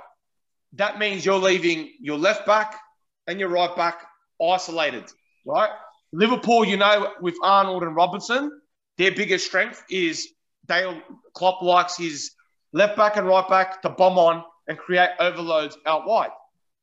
that 0.74 0.98
means 0.98 1.24
you're 1.24 1.38
leaving 1.38 1.90
your 2.00 2.18
left 2.18 2.46
back 2.46 2.78
and 3.26 3.40
your 3.40 3.48
right 3.48 3.74
back 3.74 4.02
isolated, 4.42 5.04
right? 5.46 5.70
Liverpool, 6.12 6.64
you 6.64 6.76
know, 6.76 7.12
with 7.22 7.36
Arnold 7.42 7.82
and 7.84 7.96
Robertson, 7.96 8.60
their 8.98 9.12
biggest 9.12 9.46
strength 9.46 9.82
is 9.88 10.28
Dale 10.68 11.00
Klopp 11.34 11.62
likes 11.62 11.96
his 11.96 12.32
left 12.74 12.98
back 12.98 13.16
and 13.16 13.26
right 13.26 13.48
back 13.48 13.80
to 13.82 13.88
bomb 13.88 14.18
on 14.18 14.44
and 14.68 14.76
create 14.76 15.10
overloads 15.18 15.78
out 15.86 16.06
wide. 16.06 16.30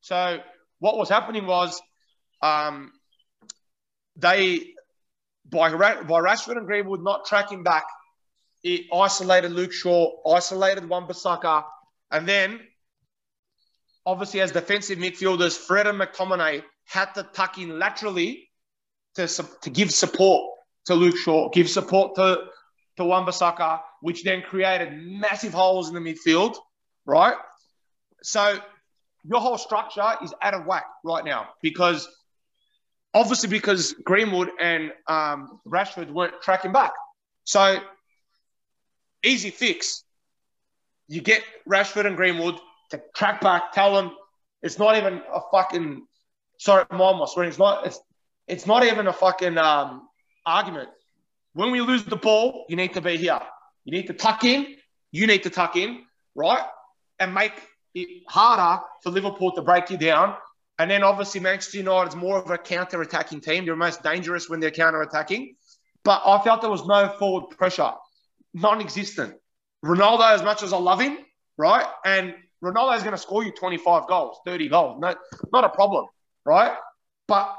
So 0.00 0.40
what 0.78 0.96
was 0.96 1.08
happening 1.08 1.46
was 1.46 1.80
um, 2.42 2.92
they 4.16 4.74
by 5.48 5.70
by 5.70 6.20
Rashford 6.20 6.56
and 6.56 6.66
Greenwood 6.66 7.02
not 7.02 7.26
tracking 7.26 7.62
back, 7.62 7.84
it 8.62 8.86
isolated 8.92 9.52
Luke 9.52 9.72
Shaw, 9.72 10.10
isolated 10.34 10.88
Wan 10.88 11.06
Bissaka, 11.06 11.64
and 12.10 12.28
then 12.28 12.60
obviously 14.04 14.40
as 14.40 14.52
defensive 14.52 14.98
midfielders, 14.98 15.56
Fred 15.56 15.86
and 15.86 16.00
McTominay 16.00 16.62
had 16.84 17.12
to 17.14 17.22
tuck 17.22 17.58
in 17.58 17.78
laterally 17.78 18.48
to, 19.14 19.26
to 19.26 19.70
give 19.70 19.90
support 19.90 20.42
to 20.86 20.94
Luke 20.94 21.16
Shaw, 21.16 21.48
give 21.50 21.68
support 21.68 22.14
to 22.16 22.44
to 22.96 23.04
Wan 23.04 23.24
Bissaka, 23.24 23.80
which 24.00 24.24
then 24.24 24.42
created 24.42 24.92
massive 24.92 25.52
holes 25.52 25.88
in 25.88 25.94
the 25.94 26.00
midfield, 26.00 26.56
right? 27.06 27.36
So 28.22 28.58
your 29.28 29.40
whole 29.40 29.58
structure 29.58 30.14
is 30.22 30.32
out 30.42 30.54
of 30.54 30.64
whack 30.64 30.86
right 31.04 31.24
now 31.24 31.48
because 31.62 32.08
obviously 33.12 33.48
because 33.48 33.92
Greenwood 34.04 34.50
and 34.58 34.92
um, 35.06 35.60
Rashford 35.66 36.10
weren't 36.10 36.40
tracking 36.42 36.72
back. 36.72 36.92
So 37.44 37.78
easy 39.22 39.50
fix. 39.50 40.04
You 41.08 41.20
get 41.20 41.42
Rashford 41.68 42.06
and 42.06 42.16
Greenwood 42.16 42.58
to 42.90 43.02
track 43.14 43.40
back, 43.42 43.72
tell 43.72 43.94
them 43.94 44.12
it's 44.62 44.78
not 44.78 44.96
even 44.96 45.20
a 45.32 45.40
fucking 45.52 46.06
sorry, 46.58 46.84
mom, 46.90 47.22
I 47.22 47.26
swear 47.26 47.46
it's 47.46 47.58
not 47.58 47.86
it's 47.86 48.00
it's 48.46 48.66
not 48.66 48.82
even 48.84 49.06
a 49.06 49.12
fucking 49.12 49.58
um, 49.58 50.08
argument. 50.46 50.88
When 51.52 51.70
we 51.70 51.82
lose 51.82 52.04
the 52.04 52.16
ball, 52.16 52.64
you 52.68 52.76
need 52.76 52.94
to 52.94 53.02
be 53.02 53.18
here. 53.18 53.40
You 53.84 53.92
need 53.92 54.06
to 54.06 54.14
tuck 54.14 54.44
in. 54.44 54.76
You 55.12 55.26
need 55.26 55.42
to 55.42 55.50
tuck 55.50 55.76
in, 55.76 56.02
right? 56.34 56.64
And 57.18 57.34
make 57.34 57.52
harder 58.28 58.82
for 59.02 59.10
Liverpool 59.10 59.52
to 59.52 59.62
break 59.62 59.90
you 59.90 59.96
down. 59.96 60.34
And 60.78 60.90
then 60.90 61.02
obviously 61.02 61.40
Manchester 61.40 61.78
United 61.78 62.10
is 62.10 62.16
more 62.16 62.38
of 62.38 62.50
a 62.50 62.58
counter-attacking 62.58 63.40
team. 63.40 63.64
They're 63.64 63.76
most 63.76 64.02
dangerous 64.02 64.48
when 64.48 64.60
they're 64.60 64.70
counter-attacking. 64.70 65.56
But 66.04 66.22
I 66.24 66.40
felt 66.42 66.60
there 66.60 66.70
was 66.70 66.86
no 66.86 67.08
forward 67.18 67.50
pressure, 67.56 67.92
non-existent. 68.54 69.34
Ronaldo, 69.84 70.32
as 70.32 70.42
much 70.42 70.62
as 70.62 70.72
I 70.72 70.78
love 70.78 71.00
him, 71.00 71.18
right? 71.56 71.86
And 72.04 72.34
Ronaldo 72.62 72.96
is 72.96 73.02
going 73.02 73.14
to 73.14 73.18
score 73.18 73.44
you 73.44 73.52
25 73.52 74.08
goals, 74.08 74.38
30 74.46 74.68
goals. 74.68 75.00
No, 75.00 75.14
not 75.52 75.64
a 75.64 75.68
problem, 75.68 76.06
right? 76.44 76.76
But 77.26 77.54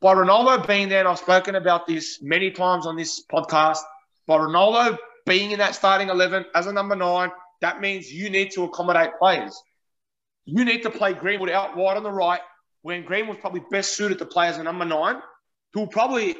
by 0.00 0.14
Ronaldo 0.14 0.66
being 0.66 0.88
there, 0.88 1.00
and 1.00 1.08
I've 1.08 1.18
spoken 1.18 1.56
about 1.56 1.86
this 1.86 2.22
many 2.22 2.50
times 2.50 2.86
on 2.86 2.96
this 2.96 3.22
podcast, 3.30 3.80
by 4.26 4.38
Ronaldo 4.38 4.96
being 5.26 5.50
in 5.50 5.58
that 5.58 5.74
starting 5.74 6.08
11 6.08 6.46
as 6.54 6.66
a 6.66 6.72
number 6.72 6.96
nine, 6.96 7.30
that 7.60 7.80
means 7.80 8.10
you 8.10 8.30
need 8.30 8.52
to 8.52 8.64
accommodate 8.64 9.10
players. 9.18 9.60
You 10.52 10.64
need 10.64 10.82
to 10.82 10.90
play 10.90 11.12
Greenwood 11.12 11.50
out 11.50 11.76
wide 11.76 11.96
on 11.96 12.02
the 12.02 12.10
right 12.10 12.40
when 12.82 13.04
Greenwood's 13.04 13.40
probably 13.40 13.62
best 13.70 13.96
suited 13.96 14.18
to 14.18 14.26
play 14.26 14.48
as 14.48 14.58
a 14.58 14.64
number 14.64 14.84
nine, 14.84 15.16
who 15.72 15.80
will 15.80 15.86
probably 15.86 16.36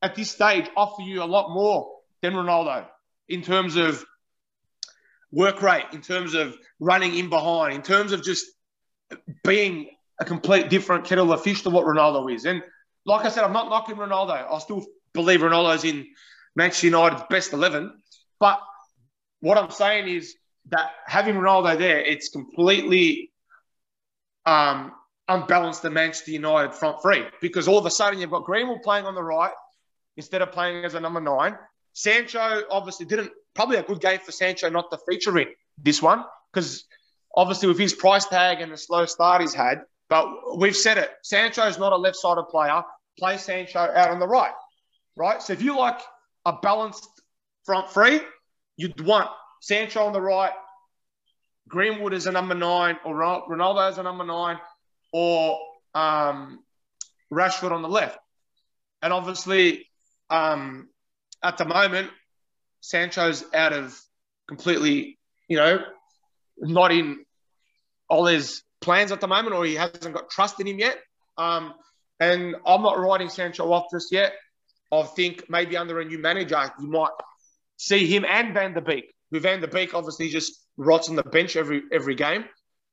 at 0.00 0.14
this 0.14 0.30
stage 0.30 0.70
offer 0.76 1.02
you 1.02 1.20
a 1.22 1.24
lot 1.24 1.52
more 1.52 1.90
than 2.22 2.34
Ronaldo 2.34 2.86
in 3.28 3.42
terms 3.42 3.74
of 3.74 4.04
work 5.32 5.60
rate, 5.62 5.86
in 5.92 6.00
terms 6.00 6.34
of 6.34 6.56
running 6.78 7.16
in 7.16 7.28
behind, 7.28 7.74
in 7.74 7.82
terms 7.82 8.12
of 8.12 8.22
just 8.22 8.46
being 9.42 9.90
a 10.20 10.24
complete 10.24 10.70
different 10.70 11.04
kettle 11.04 11.32
of 11.32 11.42
fish 11.42 11.62
to 11.62 11.70
what 11.70 11.86
Ronaldo 11.86 12.32
is. 12.32 12.44
And 12.44 12.62
like 13.04 13.26
I 13.26 13.30
said, 13.30 13.42
I'm 13.42 13.52
not 13.52 13.68
knocking 13.68 13.96
Ronaldo. 13.96 14.46
I 14.48 14.58
still 14.60 14.86
believe 15.12 15.40
Ronaldo's 15.40 15.84
in 15.84 16.06
Manchester 16.54 16.86
United's 16.86 17.24
best 17.28 17.52
11. 17.52 17.92
But 18.38 18.60
what 19.40 19.58
I'm 19.58 19.70
saying 19.70 20.06
is 20.06 20.36
that 20.70 20.90
having 21.06 21.34
Ronaldo 21.34 21.78
there, 21.78 22.00
it's 22.00 22.28
completely 22.28 23.32
um, 24.46 24.92
unbalanced 25.28 25.82
the 25.82 25.90
Manchester 25.90 26.30
United 26.30 26.74
front 26.74 27.00
three 27.02 27.24
because 27.40 27.68
all 27.68 27.78
of 27.78 27.86
a 27.86 27.90
sudden 27.90 28.18
you've 28.18 28.30
got 28.30 28.44
Greenwood 28.44 28.82
playing 28.82 29.06
on 29.06 29.14
the 29.14 29.22
right 29.22 29.52
instead 30.16 30.42
of 30.42 30.52
playing 30.52 30.84
as 30.84 30.94
a 30.94 31.00
number 31.00 31.20
nine. 31.20 31.56
Sancho 31.92 32.62
obviously 32.70 33.06
didn't, 33.06 33.30
probably 33.54 33.76
a 33.76 33.82
good 33.82 34.00
game 34.00 34.18
for 34.20 34.32
Sancho 34.32 34.68
not 34.68 34.90
to 34.90 34.98
feature 35.08 35.38
in 35.38 35.48
this 35.82 36.02
one 36.02 36.24
because 36.52 36.84
obviously 37.34 37.68
with 37.68 37.78
his 37.78 37.92
price 37.92 38.26
tag 38.26 38.60
and 38.60 38.72
the 38.72 38.76
slow 38.76 39.04
start 39.06 39.40
he's 39.40 39.54
had, 39.54 39.80
but 40.08 40.26
we've 40.56 40.76
said 40.76 40.98
it. 40.98 41.10
Sancho 41.22 41.64
is 41.66 41.78
not 41.78 41.92
a 41.92 41.96
left-sided 41.96 42.44
player. 42.44 42.82
Play 43.18 43.36
Sancho 43.36 43.78
out 43.78 44.10
on 44.10 44.18
the 44.18 44.28
right, 44.28 44.52
right? 45.16 45.42
So 45.42 45.52
if 45.52 45.62
you 45.62 45.76
like 45.76 46.00
a 46.44 46.52
balanced 46.52 47.06
front 47.64 47.90
three, 47.90 48.20
you'd 48.76 49.00
want 49.04 49.28
Sancho 49.60 50.04
on 50.04 50.12
the 50.12 50.20
right, 50.20 50.52
Greenwood 51.68 52.14
as 52.14 52.26
a 52.26 52.32
number 52.32 52.54
nine, 52.54 52.98
or 53.04 53.14
Ronaldo 53.14 53.88
as 53.88 53.98
a 53.98 54.02
number 54.02 54.24
nine, 54.24 54.58
or 55.12 55.58
um, 55.94 56.60
Rashford 57.32 57.72
on 57.72 57.82
the 57.82 57.88
left. 57.88 58.18
And 59.02 59.12
obviously, 59.12 59.86
um, 60.30 60.88
at 61.42 61.58
the 61.58 61.64
moment, 61.64 62.10
Sancho's 62.80 63.44
out 63.54 63.72
of 63.72 63.98
completely, 64.46 65.18
you 65.48 65.56
know, 65.56 65.80
not 66.58 66.90
in 66.90 67.24
Ole's 68.10 68.62
plans 68.80 69.12
at 69.12 69.20
the 69.20 69.28
moment, 69.28 69.54
or 69.54 69.64
he 69.64 69.74
hasn't 69.74 70.14
got 70.14 70.30
trust 70.30 70.60
in 70.60 70.66
him 70.66 70.78
yet. 70.78 70.98
Um, 71.36 71.74
and 72.20 72.56
I'm 72.66 72.82
not 72.82 72.98
writing 72.98 73.28
Sancho 73.28 73.70
off 73.72 73.86
just 73.92 74.10
yet. 74.10 74.32
I 74.92 75.02
think 75.02 75.44
maybe 75.48 75.76
under 75.76 76.00
a 76.00 76.04
new 76.04 76.18
manager, 76.18 76.72
you 76.80 76.88
might 76.88 77.10
see 77.76 78.06
him 78.06 78.24
and 78.24 78.54
Van 78.54 78.72
der 78.72 78.80
Beek, 78.80 79.14
who 79.30 79.40
Van 79.40 79.60
der 79.60 79.66
Beek 79.66 79.94
obviously 79.94 80.28
just 80.28 80.64
rots 80.76 81.08
on 81.08 81.16
the 81.16 81.22
bench 81.22 81.56
every 81.56 81.82
every 81.92 82.14
game. 82.14 82.44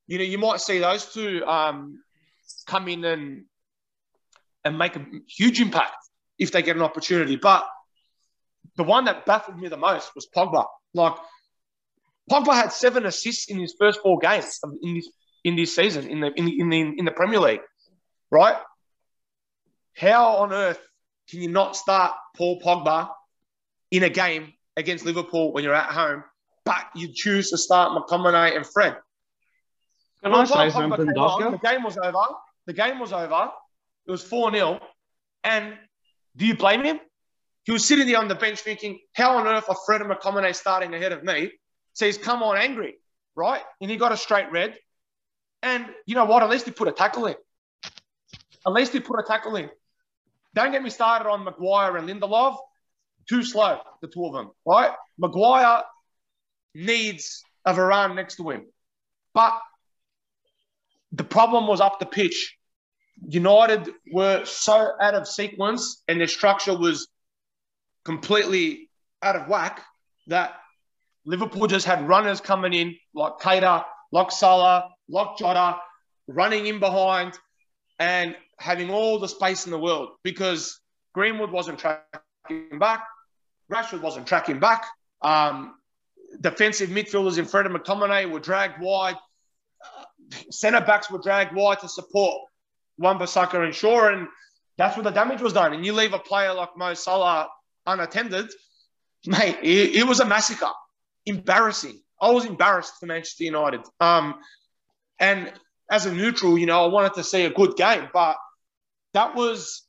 You 0.06 0.18
know, 0.18 0.24
you 0.24 0.38
might 0.38 0.60
see 0.60 0.78
those 0.78 1.12
two 1.12 1.44
um, 1.46 2.02
come 2.66 2.88
in 2.88 3.04
and 3.04 3.44
and 4.64 4.78
make 4.78 4.96
a 4.96 5.06
huge 5.28 5.60
impact 5.60 5.96
if 6.38 6.50
they 6.52 6.62
get 6.62 6.76
an 6.76 6.82
opportunity. 6.82 7.36
But 7.36 7.66
the 8.76 8.84
one 8.84 9.04
that 9.04 9.26
baffled 9.26 9.58
me 9.58 9.68
the 9.68 9.76
most 9.76 10.14
was 10.14 10.28
Pogba. 10.34 10.64
Like 10.94 11.14
Pogba 12.30 12.54
had 12.54 12.72
seven 12.72 13.06
assists 13.06 13.48
in 13.50 13.58
his 13.58 13.74
first 13.78 14.00
four 14.00 14.18
games 14.18 14.60
in 14.82 14.94
this 14.94 15.10
in 15.44 15.56
this 15.56 15.74
season 15.74 16.08
in 16.08 16.20
the 16.20 16.32
in 16.34 16.44
the, 16.44 16.60
in 16.60 16.68
the, 16.68 16.80
in 16.98 17.04
the 17.04 17.12
Premier 17.12 17.40
League, 17.40 17.60
right? 18.30 18.56
How 19.96 20.38
on 20.38 20.52
earth 20.52 20.80
can 21.30 21.40
you 21.40 21.48
not 21.48 21.76
start 21.76 22.12
Paul 22.36 22.60
Pogba 22.60 23.08
in 23.90 24.02
a 24.02 24.10
game 24.10 24.52
against 24.76 25.04
Liverpool 25.04 25.52
when 25.52 25.64
you're 25.64 25.74
at 25.74 25.90
home, 25.90 26.24
but 26.64 26.84
you 26.94 27.08
choose 27.12 27.50
to 27.50 27.58
start 27.58 27.92
McTominay 27.92 28.56
and 28.56 28.66
Fred? 28.66 28.96
Can 30.22 30.32
well, 30.32 30.40
I 30.40 30.68
say 30.68 30.70
something, 30.70 31.06
Dosco? 31.06 31.52
The 31.52 31.68
game 31.68 31.82
was 31.82 31.96
over. 31.96 32.18
The 32.66 32.72
game 32.72 32.98
was 32.98 33.12
over. 33.12 33.50
It 34.06 34.10
was 34.10 34.22
4 34.22 34.52
0. 34.52 34.80
And 35.44 35.74
do 36.36 36.46
you 36.46 36.56
blame 36.56 36.82
him? 36.82 37.00
He 37.64 37.72
was 37.72 37.84
sitting 37.84 38.06
there 38.06 38.18
on 38.18 38.28
the 38.28 38.34
bench 38.34 38.60
thinking, 38.60 39.00
how 39.14 39.36
on 39.36 39.46
earth 39.46 39.68
are 39.68 39.76
Fred 39.86 40.00
and 40.00 40.10
McTominay 40.10 40.54
starting 40.54 40.94
ahead 40.94 41.12
of 41.12 41.24
me? 41.24 41.52
So 41.94 42.06
he's 42.06 42.18
come 42.18 42.42
on 42.42 42.56
angry, 42.56 42.94
right? 43.34 43.62
And 43.80 43.90
he 43.90 43.96
got 43.96 44.12
a 44.12 44.16
straight 44.16 44.50
red. 44.52 44.76
And 45.62 45.86
you 46.06 46.14
know 46.14 46.26
what? 46.26 46.42
At 46.42 46.50
least 46.50 46.66
he 46.66 46.70
put 46.70 46.88
a 46.88 46.92
tackle 46.92 47.26
in. 47.26 47.34
At 48.66 48.72
least 48.72 48.92
he 48.92 49.00
put 49.00 49.18
a 49.18 49.22
tackle 49.22 49.56
in. 49.56 49.70
Don't 50.54 50.72
get 50.72 50.82
me 50.82 50.90
started 50.90 51.28
on 51.28 51.44
Maguire 51.44 51.96
and 51.96 52.08
Lindelof. 52.08 52.56
Too 53.28 53.42
slow, 53.42 53.80
the 54.02 54.08
two 54.08 54.24
of 54.24 54.32
them, 54.32 54.50
right? 54.64 54.92
Maguire 55.18 55.82
needs 56.74 57.42
a 57.64 57.74
Varane 57.74 58.14
next 58.14 58.36
to 58.36 58.50
him. 58.50 58.66
But 59.34 59.60
the 61.12 61.24
problem 61.24 61.66
was 61.66 61.80
up 61.80 61.98
the 61.98 62.06
pitch. 62.06 62.56
United 63.28 63.90
were 64.12 64.44
so 64.44 64.92
out 65.00 65.14
of 65.14 65.26
sequence 65.26 66.02
and 66.06 66.20
their 66.20 66.28
structure 66.28 66.76
was 66.76 67.08
completely 68.04 68.90
out 69.22 69.36
of 69.36 69.48
whack 69.48 69.82
that 70.28 70.54
Liverpool 71.24 71.66
just 71.66 71.86
had 71.86 72.06
runners 72.06 72.40
coming 72.40 72.72
in 72.72 72.96
like 73.14 73.38
Keita, 73.38 73.84
like 74.12 74.30
Salah, 74.30 74.90
like 75.08 75.36
Jota, 75.38 75.78
running 76.28 76.66
in 76.66 76.78
behind 76.78 77.36
and 77.98 78.36
having 78.58 78.90
all 78.90 79.18
the 79.18 79.28
space 79.28 79.66
in 79.66 79.72
the 79.72 79.78
world 79.78 80.10
because 80.22 80.80
Greenwood 81.14 81.50
wasn't 81.50 81.78
tracking 81.78 82.78
back, 82.78 83.04
Rashford 83.70 84.00
wasn't 84.00 84.26
tracking 84.26 84.60
back. 84.60 84.86
Um, 85.22 85.74
defensive 86.40 86.90
midfielders 86.90 87.38
in 87.38 87.44
front 87.44 87.66
of 87.66 87.72
McTominay 87.72 88.30
were 88.30 88.40
dragged 88.40 88.80
wide. 88.80 89.16
Uh, 89.84 90.04
centre 90.50 90.80
backs 90.80 91.10
were 91.10 91.18
dragged 91.18 91.54
wide 91.54 91.80
to 91.80 91.88
support 91.88 92.40
Wan-Bissaka 92.98 93.64
and 93.64 93.74
Shaw, 93.74 94.08
and 94.08 94.28
that's 94.78 94.96
where 94.96 95.04
the 95.04 95.10
damage 95.10 95.40
was 95.40 95.52
done. 95.52 95.72
And 95.72 95.84
you 95.84 95.92
leave 95.92 96.12
a 96.12 96.18
player 96.18 96.52
like 96.52 96.76
Mo 96.76 96.94
Salah 96.94 97.48
unattended, 97.86 98.50
mate, 99.26 99.58
it, 99.62 99.96
it 99.96 100.06
was 100.06 100.20
a 100.20 100.24
massacre. 100.24 100.70
Embarrassing. 101.24 102.00
I 102.20 102.30
was 102.30 102.44
embarrassed 102.44 102.94
for 103.00 103.06
Manchester 103.06 103.44
United. 103.44 103.80
Um, 104.00 104.36
and 105.18 105.52
as 105.90 106.06
a 106.06 106.12
neutral, 106.14 106.58
you 106.58 106.66
know, 106.66 106.84
I 106.84 106.88
wanted 106.88 107.14
to 107.14 107.24
see 107.24 107.44
a 107.44 107.50
good 107.50 107.76
game, 107.76 108.08
but 108.12 108.36
that 109.14 109.34
was, 109.34 109.82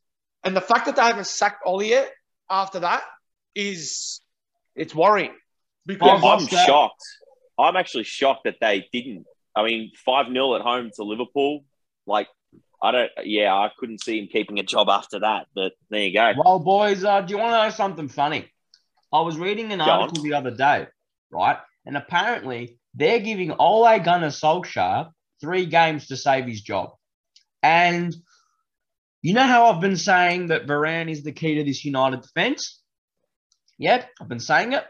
and 0.43 0.55
the 0.55 0.61
fact 0.61 0.85
that 0.85 0.95
they 0.95 1.01
haven't 1.01 1.27
sacked 1.27 1.63
Ole 1.65 1.83
yet 1.83 2.11
after 2.49 2.79
that 2.79 3.03
is, 3.57 4.21
it's 4.75 4.95
worrying. 4.95 5.33
Because 5.85 6.21
I'm, 6.23 6.39
I'm 6.39 6.47
shocked. 6.47 7.03
I'm 7.57 7.75
actually 7.75 8.03
shocked 8.03 8.43
that 8.43 8.57
they 8.61 8.87
didn't. 8.93 9.25
I 9.55 9.63
mean, 9.63 9.91
5 10.05 10.27
0 10.31 10.55
at 10.55 10.61
home 10.61 10.91
to 10.95 11.03
Liverpool. 11.03 11.63
Like, 12.05 12.27
I 12.81 12.91
don't, 12.91 13.11
yeah, 13.23 13.53
I 13.53 13.71
couldn't 13.77 14.03
see 14.03 14.19
him 14.19 14.27
keeping 14.31 14.59
a 14.59 14.63
job 14.63 14.87
after 14.89 15.19
that, 15.21 15.47
but 15.55 15.73
there 15.89 16.01
you 16.01 16.13
go. 16.13 16.33
Well, 16.37 16.59
boys, 16.59 17.03
uh, 17.03 17.21
do 17.21 17.33
you 17.33 17.39
want 17.39 17.53
to 17.53 17.63
know 17.63 17.69
something 17.71 18.07
funny? 18.07 18.51
I 19.11 19.21
was 19.21 19.37
reading 19.37 19.71
an 19.71 19.81
article 19.81 20.21
the 20.21 20.33
other 20.33 20.51
day, 20.51 20.87
right? 21.31 21.57
And 21.85 21.97
apparently 21.97 22.77
they're 22.93 23.19
giving 23.19 23.51
Ole 23.51 23.99
Gunnar 23.99 24.27
Solskjaer 24.27 25.09
three 25.41 25.65
games 25.65 26.07
to 26.07 26.17
save 26.17 26.45
his 26.45 26.61
job. 26.61 26.91
And 27.63 28.15
you 29.21 29.33
know 29.33 29.47
how 29.47 29.71
I've 29.71 29.81
been 29.81 29.97
saying 29.97 30.47
that 30.47 30.67
Varane 30.67 31.09
is 31.09 31.23
the 31.23 31.31
key 31.31 31.55
to 31.55 31.63
this 31.63 31.83
United 31.83 32.21
defense? 32.21 32.81
Yep, 33.77 34.09
I've 34.21 34.27
been 34.27 34.39
saying 34.39 34.73
it. 34.73 34.83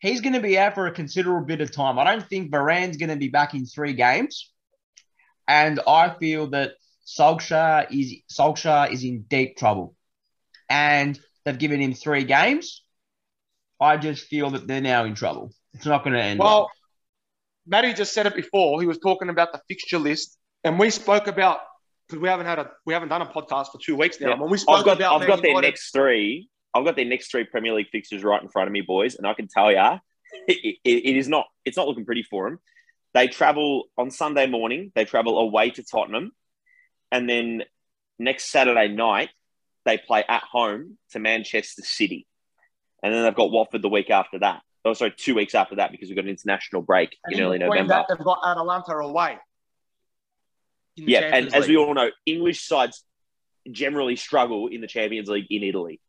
He's 0.00 0.20
going 0.20 0.34
to 0.34 0.40
be 0.40 0.58
out 0.58 0.74
for 0.74 0.86
a 0.86 0.92
considerable 0.92 1.46
bit 1.46 1.60
of 1.60 1.70
time. 1.70 1.98
I 1.98 2.04
don't 2.04 2.26
think 2.26 2.50
Varane's 2.50 2.96
going 2.96 3.10
to 3.10 3.16
be 3.16 3.28
back 3.28 3.54
in 3.54 3.66
three 3.66 3.92
games. 3.92 4.52
And 5.46 5.80
I 5.86 6.14
feel 6.18 6.48
that 6.48 6.72
Solskjaer 7.06 7.86
is 7.90 8.14
Solskjaer 8.32 8.92
is 8.92 9.04
in 9.04 9.22
deep 9.22 9.56
trouble. 9.56 9.94
And 10.68 11.18
they've 11.44 11.58
given 11.58 11.80
him 11.80 11.94
three 11.94 12.24
games. 12.24 12.82
I 13.80 13.96
just 13.96 14.26
feel 14.26 14.50
that 14.50 14.66
they're 14.66 14.80
now 14.80 15.04
in 15.04 15.14
trouble. 15.14 15.52
It's 15.74 15.86
not 15.86 16.04
going 16.04 16.14
to 16.14 16.22
end. 16.22 16.38
Well, 16.40 16.60
well. 16.60 16.70
Matty 17.66 17.94
just 17.94 18.12
said 18.12 18.26
it 18.26 18.34
before. 18.34 18.80
He 18.80 18.86
was 18.86 18.98
talking 18.98 19.28
about 19.28 19.52
the 19.52 19.60
fixture 19.68 19.98
list, 19.98 20.36
and 20.64 20.78
we 20.78 20.90
spoke 20.90 21.26
about 21.26 21.60
because 22.08 22.20
we 22.20 22.28
haven't 22.28 22.46
had 22.46 22.58
a 22.58 22.70
we 22.84 22.92
haven't 22.92 23.08
done 23.08 23.22
a 23.22 23.26
podcast 23.26 23.72
for 23.72 23.78
two 23.84 23.96
weeks 23.96 24.20
now. 24.20 24.30
Yeah. 24.30 24.40
When 24.40 24.50
we 24.50 24.58
spoke 24.58 24.80
I've 24.80 24.84
got, 24.84 24.96
about 24.98 25.22
I've 25.22 25.28
got 25.28 25.42
their 25.42 25.60
next 25.60 25.92
three. 25.92 26.48
I've 26.74 26.84
got 26.84 26.96
their 26.96 27.04
next 27.04 27.30
three 27.30 27.44
Premier 27.44 27.74
League 27.74 27.90
fixtures 27.90 28.24
right 28.24 28.42
in 28.42 28.48
front 28.48 28.68
of 28.68 28.72
me, 28.72 28.80
boys, 28.80 29.14
and 29.14 29.26
I 29.26 29.34
can 29.34 29.48
tell 29.48 29.70
you, 29.70 29.78
it, 30.48 30.78
it, 30.84 31.08
it 31.08 31.16
is 31.16 31.28
not 31.28 31.46
it's 31.64 31.76
not 31.76 31.86
looking 31.86 32.04
pretty 32.04 32.22
for 32.22 32.48
them. 32.48 32.58
They 33.14 33.28
travel 33.28 33.84
on 33.98 34.10
Sunday 34.10 34.46
morning. 34.46 34.90
They 34.94 35.04
travel 35.04 35.38
away 35.38 35.70
to 35.70 35.82
Tottenham, 35.82 36.32
and 37.10 37.28
then 37.28 37.62
next 38.18 38.50
Saturday 38.50 38.88
night 38.88 39.30
they 39.84 39.98
play 39.98 40.24
at 40.26 40.42
home 40.44 40.96
to 41.10 41.18
Manchester 41.18 41.82
City, 41.82 42.26
and 43.02 43.12
then 43.12 43.22
they've 43.22 43.34
got 43.34 43.50
Watford 43.50 43.82
the 43.82 43.88
week 43.88 44.10
after 44.10 44.38
that. 44.38 44.62
Oh, 44.84 44.94
sorry, 44.94 45.14
two 45.16 45.34
weeks 45.34 45.54
after 45.54 45.76
that 45.76 45.92
because 45.92 46.08
we've 46.08 46.16
got 46.16 46.24
an 46.24 46.30
international 46.30 46.82
break 46.82 47.16
and 47.24 47.34
in 47.34 47.44
early 47.44 47.58
November. 47.58 47.94
That, 47.94 48.06
they've 48.08 48.24
got 48.24 48.40
Atalanta 48.44 48.92
away. 48.96 49.38
Yeah, 50.96 51.20
and 51.20 51.46
League. 51.46 51.54
as 51.54 51.68
we 51.68 51.76
all 51.76 51.94
know, 51.94 52.10
English 52.26 52.66
sides 52.66 53.04
generally 53.70 54.16
struggle 54.16 54.66
in 54.68 54.80
the 54.80 54.86
Champions 54.86 55.28
League 55.28 55.46
in 55.50 55.62
Italy. 55.62 56.00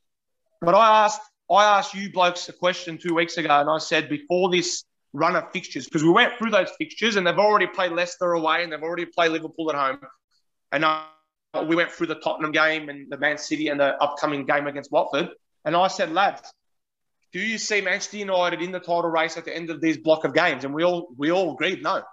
But 0.64 0.76
I 0.76 1.06
asked, 1.06 1.22
I 1.52 1.78
asked 1.78 1.94
you 1.94 2.12
blokes 2.12 2.48
a 2.50 2.54
question 2.54 2.98
two 2.98 3.14
weeks 3.14 3.38
ago, 3.38 3.60
and 3.60 3.70
I 3.70 3.78
said 3.80 4.10
before 4.10 4.50
this 4.50 4.86
run 5.12 5.36
of 5.36 5.52
fixtures, 5.52 5.86
because 5.86 6.04
we 6.04 6.12
went 6.12 6.38
through 6.38 6.52
those 6.52 6.70
fixtures, 6.78 7.16
and 7.16 7.28
they've 7.28 7.38
already 7.38 7.68
played 7.68 7.92
Leicester 7.92 8.32
away, 8.32 8.64
and 8.64 8.72
they've 8.72 8.82
already 8.82 9.06
played 9.06 9.32
Liverpool 9.32 9.70
at 9.72 9.76
home, 9.76 10.00
and 10.72 10.86
uh, 10.86 11.04
we 11.68 11.76
went 11.76 11.92
through 11.92 12.08
the 12.08 12.16
Tottenham 12.16 12.52
game 12.52 12.90
and 12.90 13.12
the 13.12 13.18
Man 13.18 13.38
City 13.38 13.68
and 13.68 13.80
the 13.80 13.96
upcoming 14.02 14.46
game 14.46 14.68
against 14.68 14.92
Watford, 14.92 15.30
and 15.66 15.76
I 15.76 15.88
said, 15.88 16.12
lads, 16.12 16.42
do 17.34 17.40
you 17.40 17.58
see 17.58 17.82
Manchester 17.82 18.18
United 18.18 18.62
in 18.62 18.72
the 18.72 18.80
title 18.80 19.10
race 19.10 19.38
at 19.38 19.46
the 19.46 19.56
end 19.56 19.70
of 19.70 19.82
these 19.82 19.98
block 19.98 20.24
of 20.24 20.34
games? 20.34 20.64
And 20.64 20.74
we 20.74 20.84
all 20.84 21.10
we 21.18 21.32
all 21.32 21.54
agreed 21.54 21.82
no. 21.82 22.04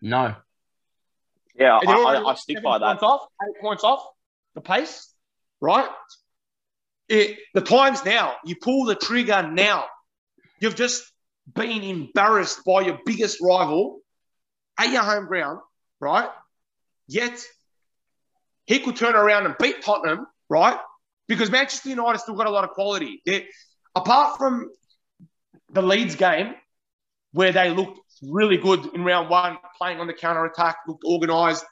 No. 0.00 0.36
Yeah, 1.56 1.80
I, 1.84 1.92
I, 1.92 2.30
I, 2.30 2.34
stick 2.34 2.62
by 2.62 2.78
that. 2.78 2.86
Points 2.86 3.02
off, 3.02 3.26
eight 3.42 3.60
points 3.60 3.82
off 3.82 4.06
the 4.54 4.60
pace, 4.60 5.12
right? 5.60 5.88
It, 7.08 7.38
the 7.54 7.60
time's 7.60 8.04
now. 8.04 8.36
You 8.44 8.56
pull 8.56 8.84
the 8.84 8.94
trigger 8.94 9.48
now. 9.50 9.84
You've 10.60 10.76
just 10.76 11.04
been 11.54 11.82
embarrassed 11.82 12.64
by 12.64 12.82
your 12.82 12.98
biggest 13.06 13.40
rival 13.40 14.00
at 14.78 14.90
your 14.90 15.02
home 15.02 15.26
ground, 15.26 15.60
right? 16.00 16.28
Yet 17.06 17.42
he 18.66 18.80
could 18.80 18.96
turn 18.96 19.14
around 19.14 19.46
and 19.46 19.54
beat 19.58 19.82
Tottenham, 19.82 20.26
right? 20.48 20.78
Because 21.26 21.50
Manchester 21.50 21.88
United 21.88 22.18
still 22.18 22.34
got 22.34 22.46
a 22.46 22.50
lot 22.50 22.64
of 22.64 22.70
quality. 22.70 23.22
They're, 23.24 23.44
apart 23.94 24.36
from 24.36 24.70
the 25.72 25.82
Leeds 25.82 26.16
game, 26.16 26.54
where 27.32 27.52
they 27.52 27.70
looked 27.70 28.00
really 28.22 28.56
good 28.56 28.94
in 28.94 29.04
round 29.04 29.30
one, 29.30 29.58
playing 29.78 30.00
on 30.00 30.06
the 30.06 30.12
counter 30.12 30.44
attack, 30.44 30.76
looked 30.86 31.04
organised. 31.04 31.64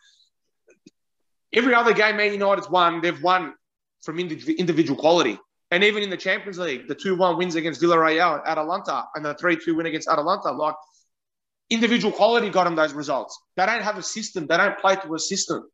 Every 1.52 1.74
other 1.74 1.92
game 1.92 2.16
Man 2.16 2.32
United's 2.32 2.68
won, 2.68 3.00
they've 3.00 3.22
won 3.22 3.54
from 4.02 4.18
individual 4.18 4.98
quality. 4.98 5.38
And 5.70 5.82
even 5.82 6.02
in 6.02 6.10
the 6.10 6.16
Champions 6.16 6.58
League, 6.58 6.86
the 6.86 6.94
2 6.94 7.16
1 7.16 7.36
wins 7.36 7.56
against 7.56 7.82
Villarreal, 7.82 8.38
and 8.38 8.46
Atalanta, 8.46 9.04
and 9.14 9.24
the 9.24 9.34
3 9.34 9.56
2 9.56 9.74
win 9.74 9.86
against 9.86 10.08
Atalanta, 10.08 10.52
like 10.52 10.76
individual 11.70 12.12
quality 12.12 12.50
got 12.50 12.64
them 12.64 12.76
those 12.76 12.92
results. 12.92 13.40
They 13.56 13.66
don't 13.66 13.82
have 13.82 13.98
a 13.98 14.02
system, 14.02 14.46
they 14.46 14.56
don't 14.56 14.78
play 14.78 14.96
to 14.96 15.14
a 15.14 15.18
system. 15.18 15.68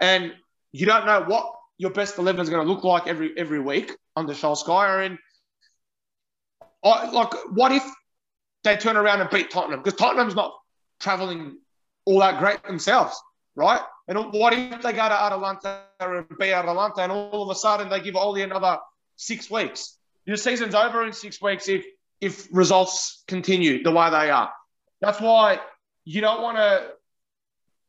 And 0.00 0.34
you 0.72 0.86
don't 0.86 1.06
know 1.06 1.22
what 1.22 1.52
your 1.78 1.90
best 1.90 2.18
11 2.18 2.40
is 2.40 2.50
going 2.50 2.66
to 2.66 2.72
look 2.72 2.84
like 2.84 3.06
every 3.06 3.38
every 3.38 3.60
week 3.60 3.92
under 4.16 4.32
Solskjaer. 4.32 5.06
And 5.06 5.18
I, 6.84 7.10
like, 7.10 7.32
what 7.52 7.72
if 7.72 7.84
they 8.64 8.76
turn 8.76 8.96
around 8.96 9.20
and 9.20 9.30
beat 9.30 9.50
Tottenham? 9.50 9.80
Because 9.80 9.98
Tottenham's 9.98 10.34
not 10.34 10.52
traveling 11.00 11.58
all 12.04 12.20
that 12.20 12.38
great 12.38 12.62
themselves, 12.64 13.20
right? 13.56 13.80
And 14.06 14.32
what 14.32 14.52
if 14.52 14.82
they 14.82 14.92
go 14.92 15.08
to 15.08 15.22
Atalanta 15.22 15.80
and 15.98 16.26
beat 16.38 16.52
Atalanta, 16.52 17.00
and 17.00 17.10
all 17.10 17.42
of 17.42 17.50
a 17.50 17.58
sudden 17.58 17.88
they 17.88 18.00
give 18.00 18.14
Ole 18.14 18.42
another 18.42 18.78
six 19.16 19.50
weeks? 19.50 19.98
Your 20.24 20.36
season's 20.36 20.74
over 20.74 21.04
in 21.04 21.12
six 21.12 21.40
weeks 21.42 21.68
if 21.68 21.84
if 22.20 22.48
results 22.52 23.24
continue 23.26 23.82
the 23.82 23.90
way 23.90 24.10
they 24.10 24.30
are. 24.30 24.52
That's 25.00 25.20
why 25.20 25.60
you 26.04 26.20
don't 26.20 26.42
want 26.42 26.56
to 26.56 26.88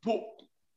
put 0.03 0.21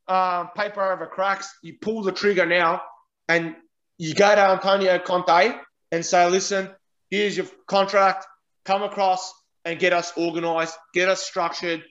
uh, 0.06 0.44
paper 0.48 0.92
over 0.92 1.06
cracks. 1.06 1.52
You 1.62 1.74
pull 1.80 2.02
the 2.02 2.12
trigger 2.12 2.46
now, 2.46 2.82
and 3.28 3.56
you 3.98 4.14
go 4.14 4.34
to 4.34 4.40
Antonio 4.40 4.98
Conte 4.98 5.54
and 5.92 6.04
say, 6.04 6.28
"Listen, 6.28 6.70
here's 7.10 7.36
your 7.36 7.46
contract. 7.66 8.26
Come 8.64 8.82
across 8.82 9.32
and 9.64 9.78
get 9.78 9.92
us 9.92 10.12
organised, 10.18 10.76
get 10.92 11.08
us 11.08 11.22
structured." 11.22 11.82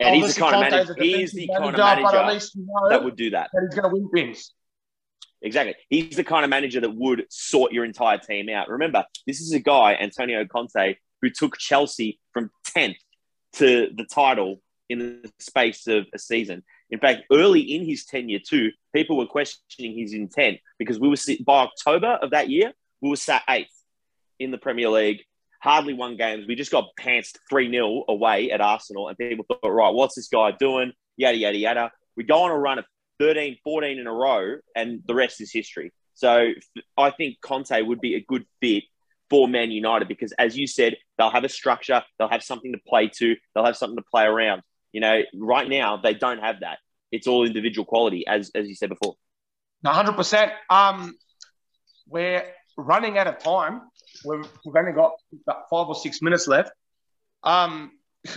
And 0.00 0.16
he's 0.16 0.34
the 0.34 0.40
kind 0.40 0.54
of 0.54 0.60
manager. 0.60 0.96
He's 0.98 1.32
the 1.32 1.48
kind 1.48 1.64
of 1.64 1.76
manager 1.76 2.48
you 2.54 2.66
know 2.66 2.88
that 2.88 3.04
would 3.04 3.16
do 3.16 3.30
that. 3.30 3.50
That 3.52 3.62
he's 3.68 3.78
going 3.78 3.90
to 3.90 3.94
win 3.94 4.08
things. 4.10 4.52
Exactly. 5.42 5.74
He's 5.90 6.16
the 6.16 6.24
kind 6.24 6.44
of 6.44 6.50
manager 6.50 6.80
that 6.80 6.94
would 6.94 7.26
sort 7.28 7.72
your 7.72 7.84
entire 7.84 8.18
team 8.18 8.48
out. 8.48 8.68
Remember, 8.68 9.04
this 9.26 9.40
is 9.40 9.52
a 9.52 9.60
guy, 9.60 9.94
Antonio 9.94 10.44
Conte, 10.46 10.96
who 11.20 11.30
took 11.30 11.58
Chelsea 11.58 12.18
from 12.32 12.50
10th 12.74 12.96
to 13.54 13.90
the 13.94 14.04
title 14.04 14.62
in 14.88 14.98
the 14.98 15.32
space 15.38 15.86
of 15.86 16.06
a 16.14 16.18
season. 16.18 16.62
In 16.90 16.98
fact, 16.98 17.22
early 17.30 17.60
in 17.60 17.84
his 17.84 18.04
tenure 18.04 18.40
too, 18.40 18.70
people 18.94 19.16
were 19.16 19.26
questioning 19.26 19.98
his 19.98 20.12
intent 20.12 20.58
because 20.78 20.98
we 20.98 21.08
were 21.08 21.16
by 21.44 21.64
October 21.64 22.18
of 22.22 22.30
that 22.30 22.48
year, 22.50 22.72
we 23.00 23.10
were 23.10 23.16
sat 23.16 23.42
eighth 23.48 23.72
in 24.38 24.50
the 24.50 24.58
Premier 24.58 24.88
League, 24.88 25.24
hardly 25.64 25.94
won 25.94 26.14
games. 26.18 26.46
We 26.46 26.56
just 26.56 26.70
got 26.70 26.90
pantsed 27.00 27.38
3 27.48 27.70
0 27.70 28.04
away 28.06 28.50
at 28.50 28.60
Arsenal, 28.60 29.08
and 29.08 29.16
people 29.16 29.46
thought, 29.48 29.66
right, 29.66 29.94
what's 29.94 30.14
this 30.14 30.28
guy 30.28 30.52
doing? 30.52 30.92
Yada, 31.16 31.38
yada, 31.38 31.56
yada. 31.56 31.90
We 32.16 32.24
go 32.24 32.42
on 32.42 32.50
a 32.50 32.58
run 32.58 32.78
of 32.78 32.84
13, 33.18 33.56
14 33.64 33.98
in 33.98 34.06
a 34.06 34.12
row, 34.12 34.58
and 34.76 35.00
the 35.06 35.14
rest 35.14 35.40
is 35.40 35.50
history. 35.50 35.90
So 36.12 36.48
I 36.98 37.10
think 37.10 37.40
Conte 37.40 37.80
would 37.80 38.00
be 38.02 38.14
a 38.14 38.20
good 38.20 38.44
fit 38.60 38.84
for 39.30 39.48
Man 39.48 39.70
United 39.70 40.06
because, 40.06 40.32
as 40.32 40.54
you 40.54 40.66
said, 40.66 40.96
they'll 41.16 41.30
have 41.30 41.44
a 41.44 41.48
structure, 41.48 42.02
they'll 42.18 42.28
have 42.28 42.42
something 42.42 42.72
to 42.72 42.78
play 42.86 43.08
to, 43.16 43.34
they'll 43.54 43.64
have 43.64 43.78
something 43.78 43.96
to 43.96 44.04
play 44.10 44.24
around. 44.24 44.60
You 44.92 45.00
know, 45.00 45.22
right 45.34 45.68
now 45.68 45.96
they 45.96 46.12
don't 46.12 46.40
have 46.40 46.60
that. 46.60 46.78
It's 47.10 47.26
all 47.26 47.46
individual 47.46 47.86
quality, 47.86 48.26
as 48.26 48.50
as 48.54 48.68
you 48.68 48.74
said 48.74 48.90
before. 48.90 49.14
One 49.80 49.94
hundred 49.94 50.16
percent. 50.16 50.52
Um, 50.68 51.16
we're 52.06 52.44
running 52.76 53.16
out 53.16 53.26
of 53.26 53.38
time. 53.38 53.80
We've, 54.24 54.46
we've 54.64 54.76
only 54.76 54.92
got 54.92 55.12
about 55.46 55.68
five 55.70 55.86
or 55.88 55.94
six 55.94 56.22
minutes 56.22 56.46
left. 56.46 56.72
Um, 57.42 57.92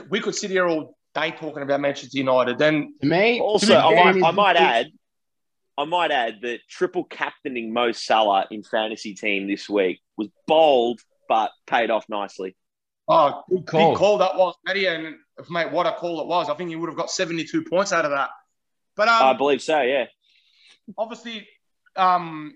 we 0.09 0.19
could 0.19 0.35
sit 0.35 0.51
here 0.51 0.67
all 0.67 0.97
day 1.15 1.31
talking 1.31 1.63
about 1.63 1.79
Manchester 1.79 2.17
United. 2.17 2.57
Then 2.57 2.95
me, 3.01 3.39
also, 3.39 3.75
I 3.75 4.11
might, 4.11 4.23
I 4.23 4.31
might 4.31 4.55
add, 4.55 4.87
I 5.77 5.85
might 5.85 6.11
add 6.11 6.39
that 6.41 6.59
triple 6.69 7.03
captaining 7.03 7.73
Mo 7.73 7.91
Salah 7.91 8.45
in 8.51 8.63
fantasy 8.63 9.13
team 9.13 9.47
this 9.47 9.69
week 9.69 9.99
was 10.17 10.27
bold, 10.47 10.99
but 11.29 11.51
paid 11.65 11.89
off 11.89 12.05
nicely. 12.09 12.55
Oh, 13.07 13.43
good 13.49 13.65
call. 13.65 13.91
Big 13.91 13.97
call 13.97 14.17
that 14.17 14.35
was, 14.35 14.55
Matty, 14.65 14.85
and 14.87 15.15
mate, 15.49 15.71
what 15.71 15.85
a 15.85 15.93
call 15.93 16.21
it 16.21 16.27
was. 16.27 16.49
I 16.49 16.55
think 16.55 16.71
you 16.71 16.79
would 16.79 16.89
have 16.89 16.97
got 16.97 17.09
72 17.09 17.63
points 17.63 17.93
out 17.93 18.05
of 18.05 18.11
that. 18.11 18.29
But 18.95 19.07
um, 19.07 19.23
I 19.23 19.33
believe 19.33 19.61
so, 19.61 19.81
yeah. 19.81 20.05
Obviously, 20.97 21.47
um, 21.95 22.55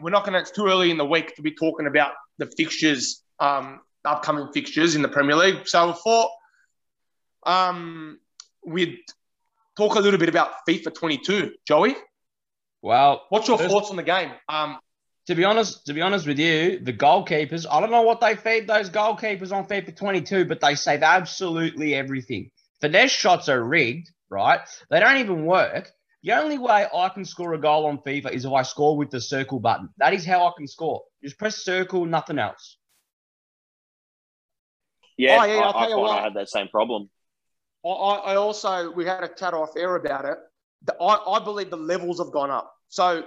we're 0.00 0.10
not 0.10 0.24
going 0.24 0.34
to, 0.34 0.40
it's 0.40 0.50
too 0.50 0.66
early 0.66 0.90
in 0.90 0.98
the 0.98 1.04
week 1.04 1.34
to 1.36 1.42
be 1.42 1.52
talking 1.52 1.86
about 1.86 2.12
the 2.38 2.46
fixtures, 2.46 3.22
um, 3.40 3.80
upcoming 4.04 4.48
fixtures 4.52 4.94
in 4.94 5.02
the 5.02 5.08
Premier 5.08 5.36
League. 5.36 5.68
So 5.68 5.88
before 5.88 6.28
um, 7.44 8.18
we'd 8.64 8.98
talk 9.76 9.94
a 9.94 10.00
little 10.00 10.18
bit 10.18 10.28
about 10.28 10.50
FIFA 10.68 10.94
22, 10.94 11.52
Joey. 11.66 11.96
Well, 12.82 13.22
what's 13.28 13.48
your 13.48 13.58
thoughts 13.58 13.90
on 13.90 13.96
the 13.96 14.02
game? 14.02 14.30
Um, 14.48 14.78
to 15.26 15.34
be 15.34 15.44
honest, 15.44 15.86
to 15.86 15.92
be 15.92 16.00
honest 16.00 16.26
with 16.26 16.38
you, 16.38 16.78
the 16.80 16.92
goalkeepers, 16.92 17.66
I 17.70 17.80
don't 17.80 17.90
know 17.90 18.02
what 18.02 18.20
they 18.20 18.34
feed 18.34 18.66
those 18.66 18.88
goalkeepers 18.88 19.52
on 19.52 19.66
FIFA 19.66 19.96
22, 19.96 20.44
but 20.46 20.60
they 20.60 20.74
save 20.74 21.02
absolutely 21.02 21.94
everything. 21.94 22.50
Finesse 22.80 23.10
shots 23.10 23.48
are 23.48 23.62
rigged, 23.62 24.10
right? 24.30 24.60
They 24.90 25.00
don't 25.00 25.18
even 25.18 25.44
work. 25.44 25.92
The 26.28 26.34
only 26.34 26.58
way 26.58 26.86
I 26.94 27.08
can 27.08 27.24
score 27.24 27.54
a 27.54 27.58
goal 27.58 27.86
on 27.86 28.00
FIFA 28.00 28.32
is 28.32 28.44
if 28.44 28.52
I 28.52 28.60
score 28.60 28.98
with 28.98 29.08
the 29.08 29.18
circle 29.18 29.60
button. 29.60 29.88
That 29.96 30.12
is 30.12 30.26
how 30.26 30.46
I 30.46 30.50
can 30.58 30.68
score. 30.68 31.00
Just 31.24 31.38
press 31.38 31.64
circle, 31.64 32.04
nothing 32.04 32.38
else. 32.38 32.76
Yeah, 35.16 35.38
oh, 35.40 35.44
yeah 35.46 35.60
I, 35.60 35.70
I, 35.70 35.86
I, 35.86 36.18
I 36.18 36.22
had 36.24 36.34
that 36.34 36.50
same 36.50 36.68
problem. 36.68 37.08
I, 37.82 37.88
I 37.88 38.36
also, 38.36 38.90
we 38.90 39.06
had 39.06 39.24
a 39.24 39.28
chat 39.28 39.54
off 39.54 39.70
air 39.74 39.96
about 39.96 40.26
it. 40.26 40.36
I, 41.00 41.04
I 41.06 41.42
believe 41.42 41.70
the 41.70 41.78
levels 41.78 42.18
have 42.18 42.30
gone 42.30 42.50
up. 42.50 42.74
So 42.90 43.24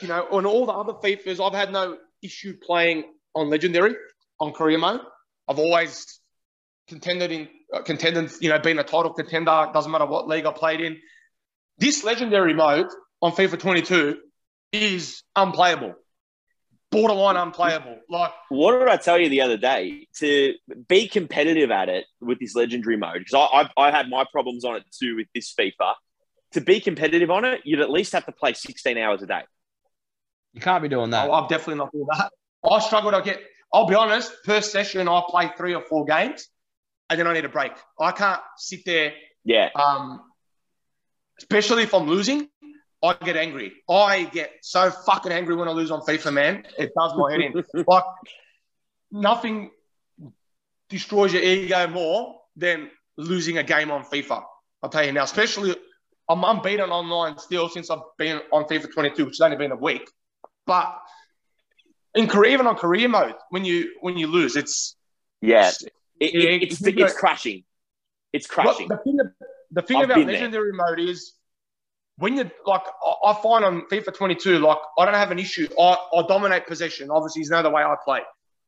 you 0.00 0.08
know, 0.08 0.26
on 0.32 0.44
all 0.44 0.66
the 0.66 0.72
other 0.72 0.94
FIFAs, 0.94 1.38
I've 1.38 1.56
had 1.56 1.70
no 1.70 1.98
issue 2.20 2.56
playing 2.66 3.04
on 3.36 3.48
Legendary, 3.48 3.94
on 4.40 4.50
career 4.50 4.78
mode. 4.78 5.02
I've 5.46 5.60
always 5.60 6.18
contended 6.88 7.30
in, 7.30 7.48
uh, 7.72 7.82
contended, 7.82 8.32
you 8.40 8.48
know, 8.48 8.58
being 8.58 8.78
a 8.78 8.82
title 8.82 9.12
contender, 9.12 9.70
doesn't 9.72 9.92
matter 9.92 10.06
what 10.06 10.26
league 10.26 10.46
I 10.46 10.52
played 10.52 10.80
in. 10.80 10.98
This 11.78 12.04
Legendary 12.04 12.54
mode 12.54 12.88
on 13.20 13.32
FIFA 13.32 13.58
22 13.58 14.18
is 14.72 15.22
unplayable, 15.36 15.94
borderline 16.90 17.36
unplayable. 17.36 17.98
Like, 18.08 18.32
what 18.48 18.78
did 18.78 18.88
I 18.88 18.96
tell 18.96 19.18
you 19.18 19.28
the 19.28 19.40
other 19.42 19.56
day? 19.56 20.06
To 20.18 20.54
be 20.88 21.08
competitive 21.08 21.70
at 21.70 21.88
it 21.88 22.04
with 22.20 22.38
this 22.38 22.54
Legendary 22.54 22.96
mode, 22.96 23.18
because 23.18 23.34
I, 23.34 23.62
I, 23.62 23.88
I 23.88 23.90
had 23.90 24.08
my 24.08 24.24
problems 24.30 24.64
on 24.64 24.76
it 24.76 24.84
too 24.98 25.16
with 25.16 25.28
this 25.34 25.54
FIFA. 25.58 25.94
To 26.52 26.60
be 26.60 26.80
competitive 26.80 27.30
on 27.30 27.44
it, 27.44 27.62
you'd 27.64 27.80
at 27.80 27.90
least 27.90 28.12
have 28.12 28.26
to 28.26 28.32
play 28.32 28.52
16 28.52 28.98
hours 28.98 29.22
a 29.22 29.26
day. 29.26 29.42
You 30.52 30.60
can't 30.60 30.82
be 30.82 30.88
doing 30.88 31.10
that. 31.10 31.28
Oh, 31.28 31.32
I'm 31.32 31.48
definitely 31.48 31.76
not 31.76 31.92
doing 31.92 32.06
that. 32.12 32.30
I 32.70 32.78
struggle 32.80 33.10
to 33.10 33.22
get. 33.22 33.40
I'll 33.72 33.86
be 33.86 33.94
honest. 33.94 34.32
Per 34.44 34.60
session, 34.60 35.08
I 35.08 35.22
play 35.28 35.50
three 35.56 35.74
or 35.74 35.82
four 35.82 36.04
games, 36.04 36.48
and 37.08 37.18
then 37.18 37.26
I 37.26 37.32
need 37.32 37.46
a 37.46 37.48
break. 37.48 37.72
I 37.98 38.12
can't 38.12 38.40
sit 38.58 38.84
there. 38.84 39.14
Yeah. 39.44 39.70
Um, 39.74 40.20
especially 41.38 41.82
if 41.82 41.94
I'm 41.94 42.06
losing, 42.06 42.48
I 43.02 43.14
get 43.14 43.36
angry. 43.36 43.72
I 43.88 44.24
get 44.24 44.52
so 44.62 44.90
fucking 44.90 45.32
angry 45.32 45.56
when 45.56 45.68
I 45.68 45.72
lose 45.72 45.90
on 45.90 46.00
FIFA, 46.02 46.32
man. 46.32 46.64
It 46.78 46.92
does 46.96 47.14
my 47.16 47.32
head 47.32 47.40
in. 47.40 47.64
like 47.86 48.04
nothing 49.10 49.70
destroys 50.88 51.32
your 51.32 51.42
ego 51.42 51.88
more 51.88 52.40
than 52.56 52.90
losing 53.16 53.58
a 53.58 53.62
game 53.62 53.90
on 53.90 54.04
FIFA. 54.04 54.44
I'll 54.82 54.90
tell 54.90 55.04
you 55.04 55.12
now, 55.12 55.24
especially 55.24 55.74
I'm 56.28 56.44
unbeaten 56.44 56.90
online 56.90 57.38
still 57.38 57.68
since 57.68 57.90
I've 57.90 58.00
been 58.18 58.40
on 58.52 58.64
FIFA 58.64 58.92
22, 58.92 59.24
which 59.24 59.34
has 59.34 59.40
only 59.40 59.56
been 59.56 59.72
a 59.72 59.76
week. 59.76 60.08
But 60.66 60.96
in 62.14 62.28
career, 62.28 62.52
even 62.52 62.66
on 62.66 62.76
career 62.76 63.08
mode, 63.08 63.34
when 63.50 63.64
you 63.64 63.94
when 64.00 64.16
you 64.16 64.28
lose, 64.28 64.56
it's 64.56 64.96
yeah, 65.40 65.68
it's, 65.68 65.82
it, 65.82 65.90
it, 66.20 66.62
it's, 66.62 66.80
it's, 66.80 67.00
it's 67.00 67.14
crashing. 67.14 67.64
It's 68.32 68.46
crashing. 68.46 68.88
the 68.88 68.96
thing, 68.98 69.18
the 69.72 69.82
thing 69.82 70.02
about 70.02 70.18
legendary 70.18 70.70
there. 70.70 70.96
mode 70.96 71.00
is 71.00 71.32
when 72.18 72.36
you 72.36 72.50
like, 72.66 72.82
I 73.24 73.32
find 73.42 73.64
on 73.64 73.82
FIFA 73.90 74.14
22, 74.14 74.58
like 74.58 74.78
I 74.98 75.04
don't 75.04 75.14
have 75.14 75.30
an 75.30 75.38
issue. 75.38 75.68
I, 75.78 75.96
I 76.14 76.22
dominate 76.28 76.66
possession. 76.66 77.10
Obviously, 77.10 77.42
know 77.50 77.62
the 77.62 77.70
way 77.70 77.82
I 77.82 77.96
play. 78.04 78.20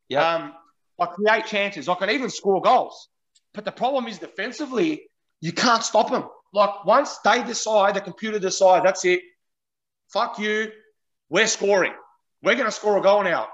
Yeah. 0.08 0.34
Um, 0.34 0.52
I 0.98 1.06
create 1.06 1.46
chances. 1.46 1.88
I 1.88 1.94
can 1.94 2.10
even 2.10 2.30
score 2.30 2.60
goals. 2.60 3.08
But 3.52 3.64
the 3.64 3.72
problem 3.72 4.06
is 4.06 4.18
defensively, 4.18 5.02
you 5.40 5.52
can't 5.52 5.82
stop 5.82 6.10
them. 6.10 6.24
Like 6.52 6.84
once 6.84 7.18
they 7.18 7.42
decide, 7.42 7.94
the 7.94 8.00
computer 8.00 8.38
decide, 8.38 8.84
that's 8.84 9.04
it. 9.04 9.20
Fuck 10.12 10.38
you. 10.38 10.70
We're 11.28 11.46
scoring. 11.46 11.92
We're 12.42 12.54
going 12.54 12.66
to 12.66 12.72
score 12.72 12.98
a 12.98 13.02
goal 13.02 13.24
now. 13.24 13.48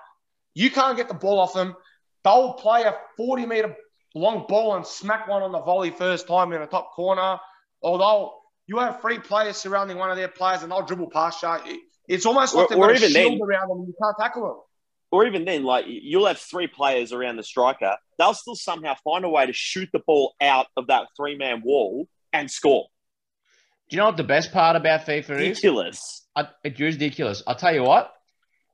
You 0.54 0.70
can't 0.70 0.96
get 0.96 1.08
the 1.08 1.14
ball 1.14 1.38
off 1.38 1.54
them. 1.54 1.76
They'll 2.24 2.54
play 2.54 2.82
a 2.82 2.94
40 3.16 3.46
meter 3.46 3.76
long 4.14 4.46
ball 4.48 4.76
and 4.76 4.86
smack 4.86 5.28
one 5.28 5.42
on 5.42 5.52
the 5.52 5.60
volley 5.60 5.90
first 5.90 6.26
time 6.26 6.52
in 6.52 6.60
the 6.60 6.66
top 6.66 6.92
corner. 6.92 7.38
Although 7.82 8.34
you 8.66 8.78
have 8.78 9.00
three 9.00 9.18
players 9.18 9.56
surrounding 9.56 9.96
one 9.96 10.10
of 10.10 10.16
their 10.16 10.28
players 10.28 10.62
and 10.62 10.70
they'll 10.70 10.84
dribble 10.84 11.10
past 11.10 11.42
you. 11.42 11.80
It's 12.08 12.26
almost 12.26 12.54
like 12.54 12.68
they've 12.68 12.78
got 12.78 12.90
a 12.90 12.98
shield 12.98 13.32
then, 13.34 13.40
around 13.42 13.68
them 13.68 13.78
and 13.78 13.88
you 13.88 13.94
can't 14.00 14.16
tackle 14.18 14.42
them. 14.42 14.56
Or 15.12 15.26
even 15.26 15.44
then, 15.44 15.64
like 15.64 15.86
you'll 15.88 16.26
have 16.26 16.38
three 16.38 16.66
players 16.66 17.12
around 17.12 17.36
the 17.36 17.42
striker. 17.42 17.96
They'll 18.18 18.34
still 18.34 18.54
somehow 18.54 18.94
find 19.02 19.24
a 19.24 19.28
way 19.28 19.46
to 19.46 19.52
shoot 19.52 19.88
the 19.92 20.00
ball 20.06 20.34
out 20.40 20.66
of 20.76 20.88
that 20.88 21.08
three 21.16 21.36
man 21.36 21.62
wall 21.64 22.08
and 22.32 22.50
score. 22.50 22.86
Do 23.88 23.96
you 23.96 23.98
know 23.98 24.06
what 24.06 24.16
the 24.16 24.24
best 24.24 24.52
part 24.52 24.76
about 24.76 25.00
FIFA 25.00 25.30
ridiculous. 25.30 25.96
is? 25.96 26.26
Ridiculous. 26.36 26.56
It's 26.64 26.80
ridiculous. 26.80 27.42
I'll 27.46 27.56
tell 27.56 27.74
you 27.74 27.82
what, 27.82 28.12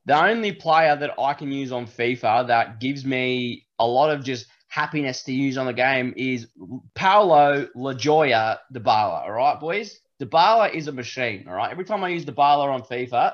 the 0.05 0.23
only 0.23 0.51
player 0.51 0.95
that 0.95 1.19
I 1.19 1.33
can 1.33 1.51
use 1.51 1.71
on 1.71 1.87
FIFA 1.87 2.47
that 2.47 2.79
gives 2.79 3.03
me 3.03 3.65
a 3.79 3.87
lot 3.87 4.11
of 4.11 4.23
just 4.23 4.45
happiness 4.67 5.23
to 5.23 5.33
use 5.33 5.57
on 5.57 5.65
the 5.65 5.73
game 5.73 6.13
is 6.17 6.47
Paulo 6.93 7.67
La 7.75 7.93
Joya 7.93 8.59
Dybala. 8.73 9.23
All 9.23 9.31
right, 9.31 9.59
boys? 9.59 9.99
Dybala 10.21 10.73
is 10.73 10.87
a 10.87 10.91
machine. 10.91 11.45
All 11.47 11.53
right. 11.55 11.71
Every 11.71 11.85
time 11.85 12.03
I 12.03 12.09
use 12.09 12.25
Dybala 12.25 12.67
on 12.67 12.81
FIFA, 12.81 13.33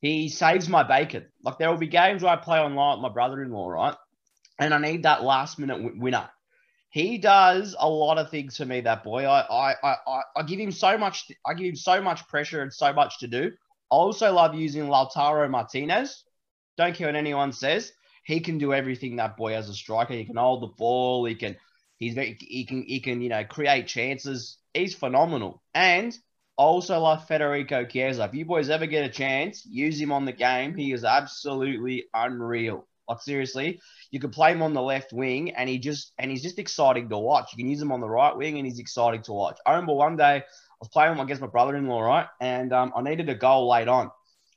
he 0.00 0.28
saves 0.28 0.68
my 0.68 0.82
bacon. 0.82 1.26
Like 1.42 1.58
there 1.58 1.70
will 1.70 1.78
be 1.78 1.86
games 1.86 2.22
where 2.22 2.32
I 2.32 2.36
play 2.36 2.58
online 2.58 2.98
with 2.98 3.02
my 3.02 3.08
brother-in-law, 3.08 3.68
right? 3.68 3.94
And 4.58 4.74
I 4.74 4.78
need 4.78 5.02
that 5.04 5.24
last 5.24 5.58
minute 5.58 5.78
w- 5.78 6.00
winner. 6.00 6.28
He 6.90 7.18
does 7.18 7.76
a 7.78 7.88
lot 7.88 8.18
of 8.18 8.30
things 8.30 8.56
for 8.56 8.64
me. 8.64 8.80
That 8.80 9.04
boy, 9.04 9.24
I, 9.24 9.72
I, 9.72 9.96
I, 10.06 10.20
I 10.36 10.42
give 10.42 10.58
him 10.58 10.72
so 10.72 10.96
much. 10.96 11.30
I 11.46 11.54
give 11.54 11.66
him 11.66 11.76
so 11.76 12.00
much 12.00 12.26
pressure 12.28 12.62
and 12.62 12.72
so 12.72 12.92
much 12.92 13.18
to 13.20 13.26
do. 13.26 13.52
I 13.90 13.94
also 13.94 14.32
love 14.32 14.54
using 14.54 14.84
Lautaro 14.84 15.48
Martinez. 15.50 16.24
Don't 16.76 16.94
care 16.94 17.08
what 17.08 17.16
anyone 17.16 17.52
says. 17.52 17.92
He 18.26 18.40
can 18.40 18.58
do 18.58 18.74
everything 18.74 19.16
that 19.16 19.36
boy 19.36 19.54
as 19.54 19.68
a 19.68 19.72
striker. 19.72 20.12
He 20.12 20.24
can 20.24 20.34
hold 20.34 20.60
the 20.60 20.66
ball. 20.66 21.24
He 21.26 21.36
can 21.36 21.56
he's 21.96 22.14
very, 22.14 22.36
he 22.40 22.64
can 22.66 22.82
he 22.82 22.98
can 22.98 23.22
you 23.22 23.28
know 23.28 23.44
create 23.44 23.86
chances. 23.86 24.58
He's 24.74 24.96
phenomenal. 24.96 25.62
And 25.74 26.12
I 26.58 26.62
also 26.62 26.98
like 26.98 27.28
Federico 27.28 27.84
Chiesa. 27.84 28.24
If 28.24 28.34
you 28.34 28.44
boys 28.44 28.68
ever 28.68 28.86
get 28.86 29.04
a 29.04 29.12
chance, 29.12 29.64
use 29.64 30.00
him 30.00 30.10
on 30.10 30.24
the 30.24 30.32
game. 30.32 30.74
He 30.74 30.92
is 30.92 31.04
absolutely 31.04 32.06
unreal. 32.12 32.88
Like 33.08 33.20
seriously, 33.22 33.80
you 34.10 34.18
could 34.18 34.32
play 34.32 34.50
him 34.50 34.62
on 34.62 34.74
the 34.74 34.82
left 34.82 35.12
wing, 35.12 35.54
and 35.54 35.68
he 35.68 35.78
just 35.78 36.12
and 36.18 36.28
he's 36.28 36.42
just 36.42 36.58
exciting 36.58 37.08
to 37.10 37.18
watch. 37.18 37.52
You 37.52 37.62
can 37.62 37.70
use 37.70 37.80
him 37.80 37.92
on 37.92 38.00
the 38.00 38.08
right 38.08 38.36
wing, 38.36 38.58
and 38.58 38.66
he's 38.66 38.80
exciting 38.80 39.22
to 39.22 39.32
watch. 39.32 39.56
I 39.64 39.70
remember 39.70 39.94
one 39.94 40.16
day 40.16 40.38
I 40.38 40.44
was 40.80 40.88
playing 40.88 41.16
against 41.16 41.40
my 41.40 41.46
brother-in-law, 41.46 42.00
right? 42.00 42.26
And 42.40 42.72
um, 42.72 42.92
I 42.96 43.02
needed 43.02 43.28
a 43.28 43.36
goal 43.36 43.70
late 43.70 43.86
on. 43.86 44.10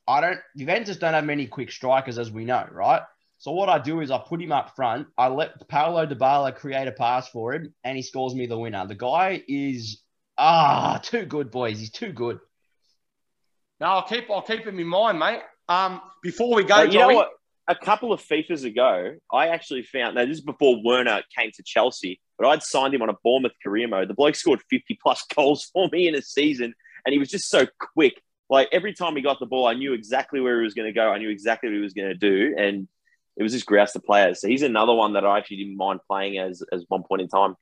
I 0.07 0.21
don't 0.21 0.39
Juventus 0.57 0.97
don't 0.97 1.13
have 1.13 1.23
many 1.23 1.45
quick 1.45 1.71
strikers, 1.71 2.17
as 2.17 2.31
we 2.31 2.45
know, 2.45 2.67
right? 2.71 3.03
So 3.39 3.51
what 3.51 3.69
I 3.69 3.79
do 3.79 4.01
is 4.01 4.11
I 4.11 4.17
put 4.19 4.41
him 4.41 4.51
up 4.51 4.75
front. 4.75 5.07
I 5.17 5.29
let 5.29 5.67
Paulo 5.67 6.05
Dybala 6.05 6.55
create 6.55 6.87
a 6.87 6.91
pass 6.91 7.29
for 7.29 7.53
him, 7.53 7.73
and 7.83 7.95
he 7.95 8.03
scores 8.03 8.35
me 8.35 8.45
the 8.45 8.57
winner. 8.57 8.85
The 8.85 8.95
guy 8.95 9.41
is 9.47 10.01
ah 10.37 10.99
too 11.01 11.25
good, 11.25 11.49
boys. 11.49 11.79
He's 11.79 11.91
too 11.91 12.11
good. 12.11 12.39
No, 13.79 13.87
I'll 13.87 14.07
keep 14.07 14.29
I'll 14.29 14.41
keep 14.41 14.65
him 14.65 14.79
in 14.79 14.87
mind, 14.87 15.19
mate. 15.19 15.41
Um, 15.67 16.01
before 16.21 16.53
we 16.53 16.63
go, 16.63 16.81
you 16.83 16.91
Joey, 16.91 17.13
know 17.13 17.15
what? 17.15 17.29
A 17.67 17.75
couple 17.75 18.11
of 18.11 18.21
FIFAs 18.21 18.65
ago, 18.65 19.15
I 19.31 19.47
actually 19.49 19.83
found 19.83 20.15
now 20.15 20.25
this 20.25 20.39
is 20.39 20.43
before 20.43 20.81
Werner 20.83 21.21
came 21.35 21.51
to 21.55 21.63
Chelsea 21.63 22.19
but 22.39 22.47
I'd 22.47 22.63
signed 22.63 22.93
him 22.93 23.01
on 23.01 23.09
a 23.09 23.17
Bournemouth 23.21 23.51
career 23.61 23.87
mode. 23.87 24.07
The 24.07 24.13
bloke 24.13 24.35
scored 24.35 24.61
50 24.69 24.97
plus 25.03 25.23
goals 25.35 25.69
for 25.71 25.89
me 25.91 26.07
in 26.07 26.15
a 26.15 26.21
season, 26.21 26.73
and 27.05 27.13
he 27.13 27.19
was 27.19 27.29
just 27.29 27.49
so 27.49 27.67
quick. 27.77 28.19
Like 28.49 28.69
every 28.71 28.93
time 28.93 29.15
he 29.15 29.21
got 29.21 29.39
the 29.39 29.45
ball, 29.45 29.67
I 29.67 29.73
knew 29.73 29.93
exactly 29.93 30.39
where 30.39 30.57
he 30.57 30.63
was 30.63 30.73
going 30.73 30.87
to 30.87 30.93
go. 30.93 31.11
I 31.11 31.19
knew 31.19 31.29
exactly 31.29 31.69
what 31.69 31.75
he 31.75 31.81
was 31.81 31.93
going 31.93 32.07
to 32.07 32.15
do, 32.15 32.55
and 32.57 32.87
it 33.39 33.43
was 33.43 33.53
just 33.53 33.65
grouse 33.65 33.93
to 33.93 33.99
players. 33.99 34.41
So 34.41 34.49
he's 34.49 34.61
another 34.61 34.93
one 34.93 35.13
that 35.13 35.25
I 35.25 35.37
actually 35.37 35.57
didn't 35.57 35.77
mind 35.77 36.01
playing 36.07 36.37
as 36.37 36.61
as 36.71 36.85
one 36.89 37.03
point 37.03 37.21
in 37.21 37.29
time. 37.29 37.55